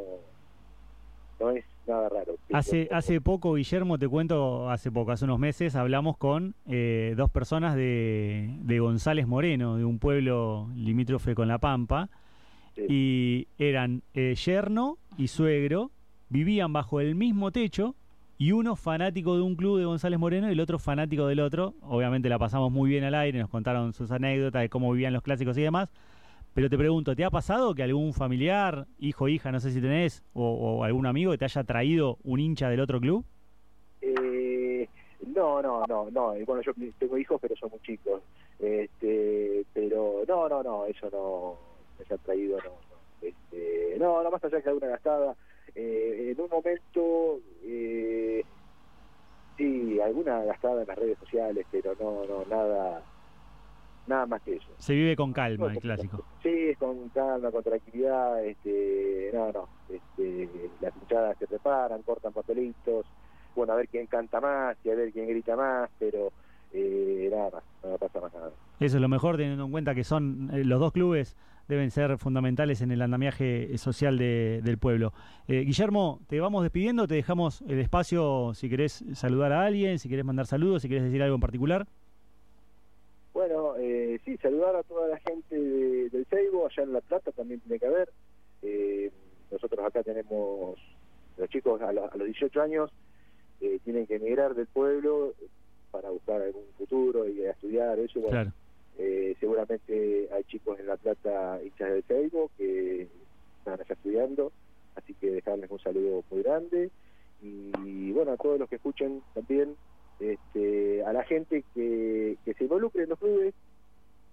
no 1.45 1.51
es 1.51 1.65
nada 1.87 2.09
raro. 2.09 2.35
Hace, 2.53 2.89
hace 2.91 3.21
poco, 3.21 3.55
Guillermo, 3.55 3.99
te 3.99 4.09
cuento, 4.09 4.69
hace 4.69 4.91
poco, 4.91 5.13
hace 5.13 5.25
unos 5.25 5.39
meses, 5.39 5.75
hablamos 5.77 6.17
con 6.17 6.55
eh, 6.69 7.15
dos 7.17 7.31
personas 7.31 7.75
de, 7.77 8.57
de, 8.63 8.81
González 8.81 9.27
Moreno, 9.27 9.77
de 9.77 9.85
un 9.85 9.99
pueblo 9.99 10.69
limítrofe 10.75 11.35
con 11.35 11.49
La 11.49 11.59
Pampa, 11.59 12.11
y 12.89 13.49
eran 13.59 14.03
eh, 14.15 14.35
yerno 14.35 14.99
y 15.19 15.29
suegro, 15.29 15.91
vivían 16.29 16.73
bajo 16.73 17.01
el 17.01 17.15
mismo 17.15 17.51
techo, 17.51 17.95
y 18.41 18.53
uno 18.53 18.75
fanático 18.75 19.37
de 19.37 19.43
un 19.43 19.55
club 19.55 19.79
de 19.79 19.85
González 19.85 20.19
Moreno 20.19 20.49
y 20.49 20.53
el 20.53 20.61
otro 20.61 20.79
fanático 20.79 21.27
del 21.27 21.41
otro. 21.41 21.75
Obviamente 21.83 22.31
la 22.31 22.39
pasamos 22.39 22.73
muy 22.73 22.89
bien 22.89 23.05
al 23.05 23.15
aire, 23.15 23.39
nos 23.39 23.51
contaron 23.51 23.93
sus 23.93 24.11
anécdotas 24.11 24.63
de 24.63 24.71
cómo 24.71 24.91
vivían 24.93 25.13
los 25.13 25.23
clásicos 25.23 25.59
y 25.59 25.61
demás. 25.61 25.93
Pero 26.55 26.71
te 26.71 26.79
pregunto, 26.79 27.15
¿te 27.15 27.23
ha 27.23 27.29
pasado 27.29 27.75
que 27.75 27.83
algún 27.83 28.15
familiar, 28.15 28.87
hijo, 28.99 29.29
hija, 29.29 29.53
no 29.53 29.61
sé 29.61 29.73
si 29.73 29.81
tenés, 29.83 30.23
o, 30.33 30.83
algún 30.85 31.05
amigo 31.05 31.33
que 31.33 31.39
te 31.39 31.45
haya 31.45 31.65
traído 31.65 32.17
un 32.25 32.41
hincha 32.41 32.71
del 32.71 32.81
otro 32.81 32.99
club? 32.99 33.27
Eh, 34.01 34.89
no, 35.27 35.61
no, 35.61 35.85
no, 35.87 36.11
no. 36.11 36.35
Bueno, 36.47 36.63
yo 36.63 36.73
tengo 36.99 37.19
hijos, 37.19 37.39
pero 37.43 37.55
son 37.57 37.69
muy 37.69 37.81
chicos. 37.81 38.23
Este, 38.59 39.67
pero 39.75 40.23
no, 40.27 40.49
no, 40.49 40.63
no, 40.63 40.87
eso 40.87 41.11
no 41.13 41.70
me 42.01 42.07
haya 42.09 42.23
traído, 42.23 42.59
no. 42.59 42.71
No, 42.71 43.29
este, 43.29 43.97
no, 43.99 44.23
no 44.23 44.31
más 44.31 44.43
allá 44.43 44.61
que 44.61 44.69
alguna 44.69 44.89
gastada. 44.89 45.37
Eh, 45.75 46.33
en 46.33 46.41
un 46.41 46.51
momento, 46.51 47.41
eh, 47.65 48.43
sí, 49.57 50.01
alguna 50.01 50.43
gastada 50.45 50.83
en 50.83 50.89
las 50.89 50.99
redes 50.99 51.19
sociales, 51.19 51.67
pero 51.71 51.95
no, 52.01 52.25
no, 52.25 52.45
nada 52.47 53.03
nada 54.07 54.27
más 54.27 54.43
que 54.43 54.57
eso. 54.57 54.73
Se 54.79 54.93
vive 54.93 55.15
con 55.15 55.33
calma 55.33 55.73
el 55.73 55.79
clásico. 55.79 56.25
Sí, 56.43 56.75
con 56.79 57.09
calma, 57.11 57.51
con 57.51 57.63
tranquilidad, 57.63 58.45
este, 58.45 59.31
no, 59.33 59.53
no, 59.53 59.69
este, 59.89 60.71
las 60.81 60.95
hinchadas 60.97 61.39
se 61.39 61.47
preparan, 61.47 62.03
cortan 62.03 62.33
papelitos, 62.33 63.07
bueno, 63.55 63.73
a 63.73 63.77
ver 63.77 63.89
quién 63.89 64.07
canta 64.07 64.41
más 64.41 64.77
y 64.85 64.91
a 64.91 64.95
ver 64.95 65.13
quién 65.13 65.29
grita 65.29 65.55
más, 65.55 65.91
pero 65.99 66.33
eh, 66.73 67.29
nada 67.31 67.51
más, 67.51 67.65
no 67.85 67.99
pasa 67.99 68.21
más 68.21 68.35
nada. 68.35 68.53
Eso 68.81 68.97
es 68.97 69.01
lo 69.01 69.09
mejor 69.09 69.37
teniendo 69.37 69.65
en 69.65 69.71
cuenta 69.71 69.95
que 69.95 70.05
son 70.05 70.51
eh, 70.53 70.65
los 70.65 70.81
dos 70.81 70.93
clubes 70.93 71.37
deben 71.71 71.91
ser 71.91 72.19
fundamentales 72.19 72.83
en 72.83 72.91
el 72.91 73.01
andamiaje 73.01 73.77
social 73.79 74.19
del 74.19 74.79
pueblo. 74.79 75.13
Eh, 75.49 75.61
Guillermo, 75.61 76.21
te 76.29 76.41
vamos 76.41 76.63
despidiendo, 76.63 77.07
te 77.07 77.15
dejamos 77.15 77.63
el 77.63 77.79
espacio 77.79 78.53
si 78.55 78.69
querés 78.69 79.05
saludar 79.15 79.53
a 79.53 79.65
alguien, 79.65 79.99
si 79.99 80.09
querés 80.09 80.25
mandar 80.25 80.47
saludos, 80.47 80.83
si 80.83 80.89
querés 80.89 81.05
decir 81.05 81.23
algo 81.23 81.37
en 81.37 81.41
particular. 81.41 81.87
Bueno, 83.33 83.75
eh, 83.79 84.21
sí, 84.25 84.37
saludar 84.39 84.75
a 84.77 84.83
toda 84.83 85.09
la 85.09 85.19
gente 85.19 85.57
del 85.57 86.27
Seibo, 86.27 86.67
allá 86.67 86.83
en 86.83 86.93
La 86.93 87.01
Plata 87.01 87.31
también 87.33 87.61
tiene 87.61 87.79
que 87.79 87.87
haber. 87.87 88.11
Eh, 88.63 89.11
nosotros 89.51 89.87
acá 89.87 90.03
tenemos, 90.03 90.79
los 91.39 91.49
chicos 91.49 91.81
a, 91.81 91.93
los 91.93 92.13
18 92.13 92.61
años 92.61 92.91
eh, 93.61 93.79
tienen 93.85 94.07
que 94.07 94.17
emigrar 94.17 94.55
del 94.55 94.67
pueblo 94.67 95.35
para 95.91 96.11
buscar 96.11 96.43
algún 96.43 96.65
futuro 96.77 97.29
y 97.29 97.43
estudiar 97.43 97.99
eso. 97.99 98.21
Eh, 98.99 99.35
seguramente 99.41 100.29
hay 100.33 100.45
chicos 100.45 100.79
en 100.79 100.87
La 100.87 100.97
Plata 100.97 101.61
hinchas 101.63 101.91
del 101.91 102.05
Seibo 102.05 102.51
que 102.59 103.09
están 103.59 103.81
allá 103.81 103.95
estudiando, 103.95 104.53
así 104.97 105.15
que 105.15 105.31
dejarles 105.31 105.71
un 105.71 105.79
saludo 105.79 106.25
muy 106.31 106.43
grande. 106.43 106.91
Y 107.43 108.13
bueno, 108.13 108.33
a 108.33 108.37
todos 108.37 108.59
los 108.59 108.69
que 108.69 108.77
escuchen 108.77 109.23
también, 109.33 109.75
este, 110.21 111.03
a 111.05 111.13
la 111.13 111.25
gente 111.25 111.65
que, 111.75 112.37
se 112.45 112.65
involucre 112.65 113.05
en 113.05 113.09
los 113.09 113.19
clubes. 113.19 113.55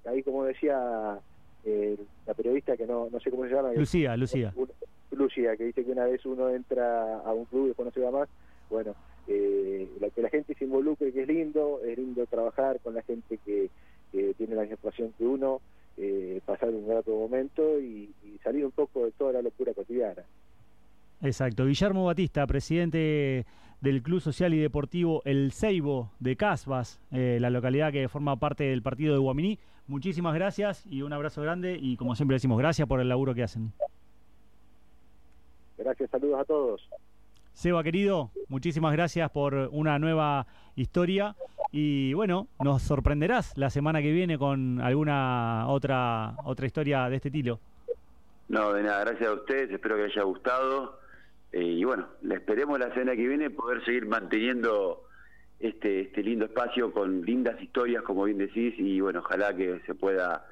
Ahí, 0.06 0.22
como 0.24 0.44
decía 0.44 1.20
eh, 1.64 1.98
la 2.26 2.34
periodista, 2.34 2.78
que 2.78 2.86
no, 2.86 3.10
no 3.10 3.20
sé 3.20 3.32
cómo 3.32 3.46
se 3.46 3.54
llama. 3.54 3.74
Lucía, 3.74 4.16
Lucía. 4.18 4.54
Lucía, 5.12 5.56
que 5.56 5.66
dice 5.66 5.84
que 5.84 5.92
una 5.92 6.06
vez 6.06 6.26
uno 6.26 6.50
entra 6.50 7.20
a 7.20 7.34
un 7.34 7.46
club 7.46 7.66
y 7.66 7.68
después 7.70 7.86
no 7.86 7.92
se 7.92 8.02
va 8.02 8.12
más. 8.12 8.30
Bueno, 8.70 8.94
eh, 9.28 9.88
que 10.14 10.22
la 10.22 10.30
gente 10.30 10.54
se 10.56 10.66
involucre, 10.66 11.12
que 11.12 11.22
es 11.22 11.28
lindo, 11.28 11.82
es 11.86 11.98
lindo 11.98 12.26
trabajar 12.26 12.80
con 12.82 12.94
la 12.94 13.02
gente 13.04 13.40
que, 13.46 13.70
tiene 14.12 14.56
la 14.56 14.62
misma 14.62 14.78
pasión 14.78 15.14
que 15.18 15.26
uno, 15.26 15.62
eh, 15.98 16.42
pasar 16.46 16.70
un 16.70 16.88
grato 16.88 17.12
momento 17.12 17.80
y 17.80 18.14
salir 18.44 18.66
un 18.66 18.72
poco 18.72 19.06
de 19.06 19.12
toda 19.12 19.34
la 19.34 19.42
locura 19.42 19.74
cotidiana. 19.74 20.24
Exacto. 21.22 21.66
Guillermo 21.66 22.06
Batista, 22.06 22.46
presidente 22.46 23.46
del 23.82 24.02
Club 24.02 24.22
Social 24.22 24.54
y 24.54 24.60
Deportivo 24.60 25.22
El 25.26 25.52
Ceibo 25.52 26.12
de 26.20 26.36
Casbas, 26.36 27.00
eh, 27.12 27.38
la 27.40 27.50
localidad 27.50 27.92
que 27.92 28.08
forma 28.08 28.36
parte 28.38 28.66
del 28.66 28.82
partido 28.82 29.14
de 29.14 29.20
Guaminí. 29.20 29.60
Muchísimas 29.88 30.34
gracias 30.34 30.86
y 30.86 31.02
un 31.02 31.14
abrazo 31.14 31.42
grande 31.42 31.78
y 31.80 31.96
como 31.98 32.16
siempre 32.16 32.36
decimos, 32.36 32.58
gracias 32.58 32.88
por 32.88 33.00
el 33.00 33.10
laburo 33.10 33.34
que 33.34 33.44
hacen. 33.44 33.72
Gracias, 35.78 36.10
saludos 36.10 36.42
a 36.42 36.46
todos. 36.46 36.90
Seba 37.54 37.84
querido, 37.84 38.30
muchísimas 38.50 38.94
gracias 38.94 39.32
por 39.32 39.56
una 39.72 39.98
nueva 39.98 40.46
historia 40.76 41.36
y 41.72 42.14
bueno, 42.14 42.48
nos 42.64 42.82
sorprenderás 42.82 43.58
la 43.58 43.70
semana 43.70 44.02
que 44.02 44.12
viene 44.12 44.38
con 44.38 44.82
alguna 44.82 45.68
otra 45.68 46.36
otra 46.44 46.66
historia 46.66 47.10
de 47.10 47.16
este 47.18 47.30
estilo. 47.30 47.60
No, 48.50 48.74
de 48.74 48.84
nada, 48.84 49.04
gracias 49.04 49.30
a 49.30 49.34
ustedes, 49.34 49.72
espero 49.72 49.98
que 49.98 50.04
les 50.04 50.12
haya 50.14 50.24
gustado 50.24 51.00
eh, 51.52 51.62
y 51.62 51.84
bueno, 51.84 52.08
le 52.22 52.36
esperemos 52.36 52.80
la 52.80 52.94
semana 52.94 53.16
que 53.16 53.28
viene 53.28 53.50
poder 53.50 53.84
seguir 53.84 54.06
manteniendo 54.06 55.04
este, 55.60 56.02
este 56.02 56.24
lindo 56.24 56.46
espacio 56.46 56.92
con 56.92 57.22
lindas 57.22 57.62
historias, 57.62 58.04
como 58.04 58.26
bien 58.26 58.38
decís, 58.38 58.74
y 58.78 59.00
bueno, 59.00 59.20
ojalá 59.20 59.56
que 59.56 59.82
se 59.86 59.96
pueda 59.96 60.46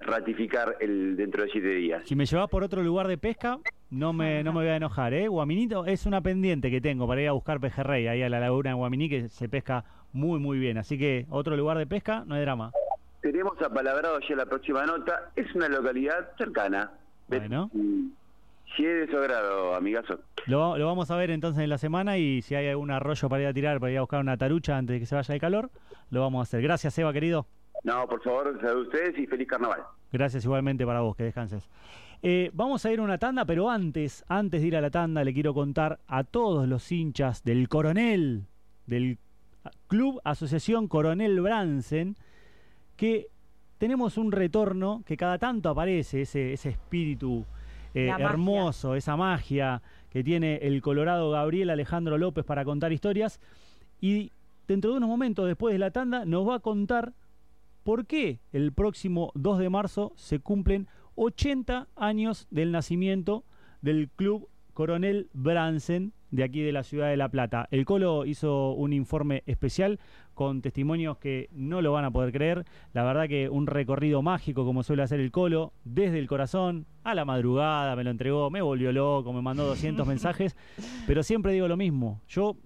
ratificar 0.00 0.76
el 0.80 1.16
dentro 1.16 1.44
de 1.44 1.50
siete 1.50 1.68
días. 1.68 2.02
Si 2.06 2.14
me 2.14 2.26
llevas 2.26 2.50
por 2.50 2.62
otro 2.62 2.82
lugar 2.82 3.08
de 3.08 3.16
pesca, 3.16 3.58
no 3.90 4.12
me, 4.12 4.42
no 4.42 4.52
me 4.52 4.60
voy 4.60 4.68
a 4.68 4.76
enojar, 4.76 5.14
¿eh? 5.14 5.26
Guaminito 5.28 5.86
es 5.86 6.06
una 6.06 6.20
pendiente 6.20 6.70
que 6.70 6.80
tengo 6.80 7.08
para 7.08 7.22
ir 7.22 7.28
a 7.28 7.32
buscar 7.32 7.60
pejerrey 7.60 8.06
ahí 8.06 8.22
a 8.22 8.28
la 8.28 8.40
laguna 8.40 8.70
de 8.70 8.74
Guaminí, 8.74 9.08
que 9.08 9.28
se 9.28 9.48
pesca 9.48 9.84
muy, 10.16 10.40
muy 10.40 10.58
bien. 10.58 10.78
Así 10.78 10.98
que 10.98 11.26
otro 11.30 11.56
lugar 11.56 11.78
de 11.78 11.86
pesca, 11.86 12.24
no 12.26 12.34
hay 12.34 12.40
drama. 12.42 12.72
Tenemos 13.20 13.60
apalabrado 13.60 14.18
ya 14.28 14.36
la 14.36 14.46
próxima 14.46 14.84
nota. 14.86 15.30
Es 15.36 15.54
una 15.54 15.68
localidad 15.68 16.30
cercana. 16.36 16.92
Bueno. 17.28 17.70
Si 18.76 18.84
es 18.84 19.06
de 19.06 19.08
su 19.10 19.16
agrado, 19.16 19.74
amigazo. 19.74 20.18
Lo, 20.46 20.76
lo, 20.76 20.86
vamos 20.86 21.10
a 21.10 21.16
ver 21.16 21.30
entonces 21.30 21.62
en 21.62 21.70
la 21.70 21.78
semana 21.78 22.18
y 22.18 22.42
si 22.42 22.54
hay 22.54 22.68
algún 22.68 22.90
arroyo 22.90 23.28
para 23.28 23.42
ir 23.42 23.48
a 23.48 23.52
tirar, 23.52 23.80
para 23.80 23.92
ir 23.92 23.98
a 23.98 24.02
buscar 24.02 24.20
una 24.20 24.36
tarucha 24.36 24.76
antes 24.76 24.94
de 24.94 25.00
que 25.00 25.06
se 25.06 25.14
vaya 25.14 25.34
el 25.34 25.40
calor, 25.40 25.70
lo 26.10 26.20
vamos 26.20 26.40
a 26.40 26.42
hacer. 26.42 26.62
Gracias, 26.62 26.98
Eva, 26.98 27.12
querido. 27.12 27.46
No, 27.84 28.06
por 28.08 28.22
favor, 28.22 28.58
salud 28.60 28.84
a 28.84 28.88
ustedes 28.88 29.18
y 29.18 29.26
feliz 29.26 29.48
carnaval. 29.48 29.80
Gracias 30.12 30.44
igualmente 30.44 30.84
para 30.84 31.00
vos, 31.00 31.16
que 31.16 31.24
descanses. 31.24 31.68
Eh, 32.22 32.50
vamos 32.54 32.84
a 32.84 32.92
ir 32.92 32.98
a 32.98 33.02
una 33.02 33.18
tanda, 33.18 33.44
pero 33.44 33.70
antes, 33.70 34.24
antes 34.28 34.60
de 34.62 34.66
ir 34.66 34.76
a 34.76 34.80
la 34.80 34.90
tanda, 34.90 35.22
le 35.24 35.32
quiero 35.32 35.54
contar 35.54 36.00
a 36.06 36.24
todos 36.24 36.66
los 36.66 36.90
hinchas 36.90 37.44
del 37.44 37.68
Coronel, 37.68 38.46
del 38.86 39.18
Club 39.86 40.20
Asociación 40.24 40.88
Coronel 40.88 41.40
Bransen, 41.40 42.16
que 42.96 43.28
tenemos 43.78 44.18
un 44.18 44.32
retorno 44.32 45.02
que 45.06 45.16
cada 45.16 45.38
tanto 45.38 45.68
aparece, 45.68 46.22
ese, 46.22 46.52
ese 46.52 46.70
espíritu 46.70 47.44
eh, 47.94 48.10
hermoso, 48.18 48.94
esa 48.94 49.16
magia 49.16 49.82
que 50.10 50.22
tiene 50.24 50.56
el 50.56 50.82
Colorado 50.82 51.30
Gabriel 51.30 51.70
Alejandro 51.70 52.18
López 52.18 52.44
para 52.44 52.64
contar 52.64 52.92
historias. 52.92 53.40
Y 54.00 54.32
dentro 54.68 54.90
de 54.90 54.98
unos 54.98 55.08
momentos, 55.08 55.46
después 55.46 55.72
de 55.72 55.78
la 55.78 55.90
tanda, 55.90 56.24
nos 56.24 56.48
va 56.48 56.56
a 56.56 56.60
contar 56.60 57.12
por 57.84 58.06
qué 58.06 58.40
el 58.52 58.72
próximo 58.72 59.30
2 59.34 59.58
de 59.58 59.70
marzo 59.70 60.12
se 60.16 60.40
cumplen 60.40 60.88
80 61.14 61.88
años 61.96 62.46
del 62.50 62.72
nacimiento 62.72 63.44
del 63.80 64.10
Club 64.10 64.48
Coronel 64.74 65.30
Bransen 65.32 66.12
de 66.36 66.44
aquí 66.44 66.62
de 66.62 66.72
la 66.72 66.82
ciudad 66.82 67.08
de 67.08 67.16
La 67.16 67.30
Plata. 67.30 67.66
El 67.70 67.84
Colo 67.86 68.26
hizo 68.26 68.72
un 68.72 68.92
informe 68.92 69.42
especial 69.46 69.98
con 70.34 70.60
testimonios 70.60 71.16
que 71.16 71.48
no 71.50 71.80
lo 71.80 71.92
van 71.92 72.04
a 72.04 72.10
poder 72.10 72.30
creer. 72.30 72.66
La 72.92 73.04
verdad 73.04 73.26
que 73.26 73.48
un 73.48 73.66
recorrido 73.66 74.20
mágico 74.20 74.64
como 74.66 74.82
suele 74.82 75.02
hacer 75.02 75.18
el 75.18 75.32
Colo, 75.32 75.72
desde 75.84 76.18
el 76.18 76.28
corazón 76.28 76.86
a 77.04 77.14
la 77.14 77.24
madrugada, 77.24 77.96
me 77.96 78.04
lo 78.04 78.10
entregó, 78.10 78.50
me 78.50 78.60
volvió 78.60 78.92
loco, 78.92 79.32
me 79.32 79.40
mandó 79.40 79.66
200 79.66 80.06
mensajes, 80.06 80.56
pero 81.06 81.22
siempre 81.22 81.52
digo 81.52 81.68
lo 81.68 81.78
mismo. 81.78 82.20
Yo 82.28 82.56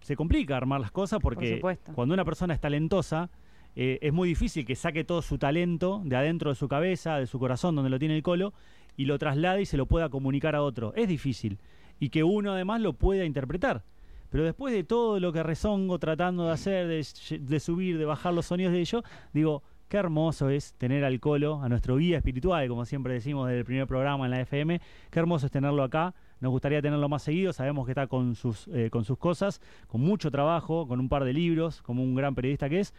se 0.00 0.16
complica 0.16 0.56
armar 0.56 0.80
las 0.80 0.90
cosas 0.90 1.20
porque 1.22 1.60
cuando 1.94 2.12
una 2.12 2.24
persona 2.24 2.54
es 2.54 2.60
talentosa, 2.60 3.30
eh, 3.76 4.00
es 4.02 4.12
muy 4.12 4.28
difícil 4.28 4.66
que 4.66 4.74
saque 4.74 5.04
todo 5.04 5.22
su 5.22 5.38
talento 5.38 6.02
de 6.04 6.16
adentro 6.16 6.50
de 6.50 6.56
su 6.56 6.66
cabeza, 6.66 7.18
de 7.18 7.28
su 7.28 7.38
corazón, 7.38 7.76
donde 7.76 7.90
lo 7.90 8.00
tiene 8.00 8.16
el 8.16 8.24
colo, 8.24 8.52
y 8.96 9.04
lo 9.04 9.16
traslade 9.18 9.62
y 9.62 9.66
se 9.66 9.76
lo 9.76 9.86
pueda 9.86 10.08
comunicar 10.08 10.56
a 10.56 10.62
otro. 10.62 10.92
Es 10.94 11.08
difícil. 11.08 11.58
Y 12.00 12.08
que 12.08 12.24
uno 12.24 12.52
además 12.52 12.80
lo 12.80 12.94
pueda 12.94 13.24
interpretar. 13.24 13.84
Pero 14.30 14.44
después 14.44 14.72
de 14.72 14.84
todo 14.84 15.20
lo 15.20 15.32
que 15.32 15.42
rezongo 15.42 15.98
tratando 15.98 16.46
de 16.46 16.52
hacer, 16.52 16.86
de, 16.86 17.60
subir, 17.60 17.98
de 17.98 18.04
bajar 18.04 18.32
los 18.32 18.46
sonidos 18.46 18.72
de 18.72 18.80
ello, 18.80 19.02
digo, 19.32 19.62
qué 19.88 19.96
hermoso 19.96 20.50
es 20.50 20.74
tener 20.74 21.04
al 21.04 21.18
colo, 21.18 21.60
a 21.62 21.68
nuestro 21.68 21.96
guía 21.96 22.18
espiritual, 22.18 22.68
como 22.68 22.84
siempre 22.84 23.12
decimos 23.12 23.48
desde 23.48 23.58
el 23.58 23.64
primer 23.64 23.88
programa 23.88 24.24
en 24.24 24.30
la 24.30 24.40
FM, 24.40 24.80
qué 25.10 25.18
hermoso 25.18 25.46
es 25.46 25.52
tenerlo 25.52 25.82
acá. 25.82 26.14
Nos 26.40 26.52
gustaría 26.52 26.80
tenerlo 26.80 27.08
más 27.08 27.24
seguido, 27.24 27.52
sabemos 27.52 27.84
que 27.86 27.92
está 27.92 28.06
con 28.06 28.36
sus, 28.36 28.68
eh, 28.68 28.88
con 28.88 29.04
sus 29.04 29.18
cosas, 29.18 29.60
con 29.88 30.00
mucho 30.00 30.30
trabajo, 30.30 30.86
con 30.86 31.00
un 31.00 31.08
par 31.08 31.24
de 31.24 31.32
libros, 31.32 31.82
como 31.82 32.04
un 32.04 32.14
gran 32.14 32.36
periodista 32.36 32.68
que 32.68 32.80
es, 32.80 32.94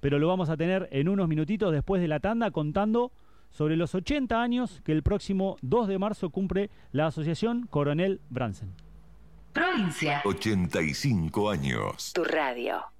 pero 0.00 0.18
lo 0.18 0.28
vamos 0.28 0.50
a 0.50 0.56
tener 0.58 0.86
en 0.92 1.08
unos 1.08 1.28
minutitos 1.28 1.72
después 1.72 2.02
de 2.02 2.08
la 2.08 2.20
tanda 2.20 2.50
contando 2.50 3.10
sobre 3.54 3.76
los 3.76 3.94
80 3.94 4.42
años 4.42 4.82
que 4.84 4.92
el 4.92 5.04
próximo 5.04 5.56
2 5.62 5.86
de 5.86 5.98
marzo 5.98 6.30
cumple 6.30 6.70
la 6.90 7.06
Asociación 7.06 7.68
Coronel 7.68 8.20
Bransen. 8.28 8.74
Provincia. 9.52 10.20
85 10.24 11.50
años. 11.50 12.12
Tu 12.12 12.24
radio. 12.24 12.93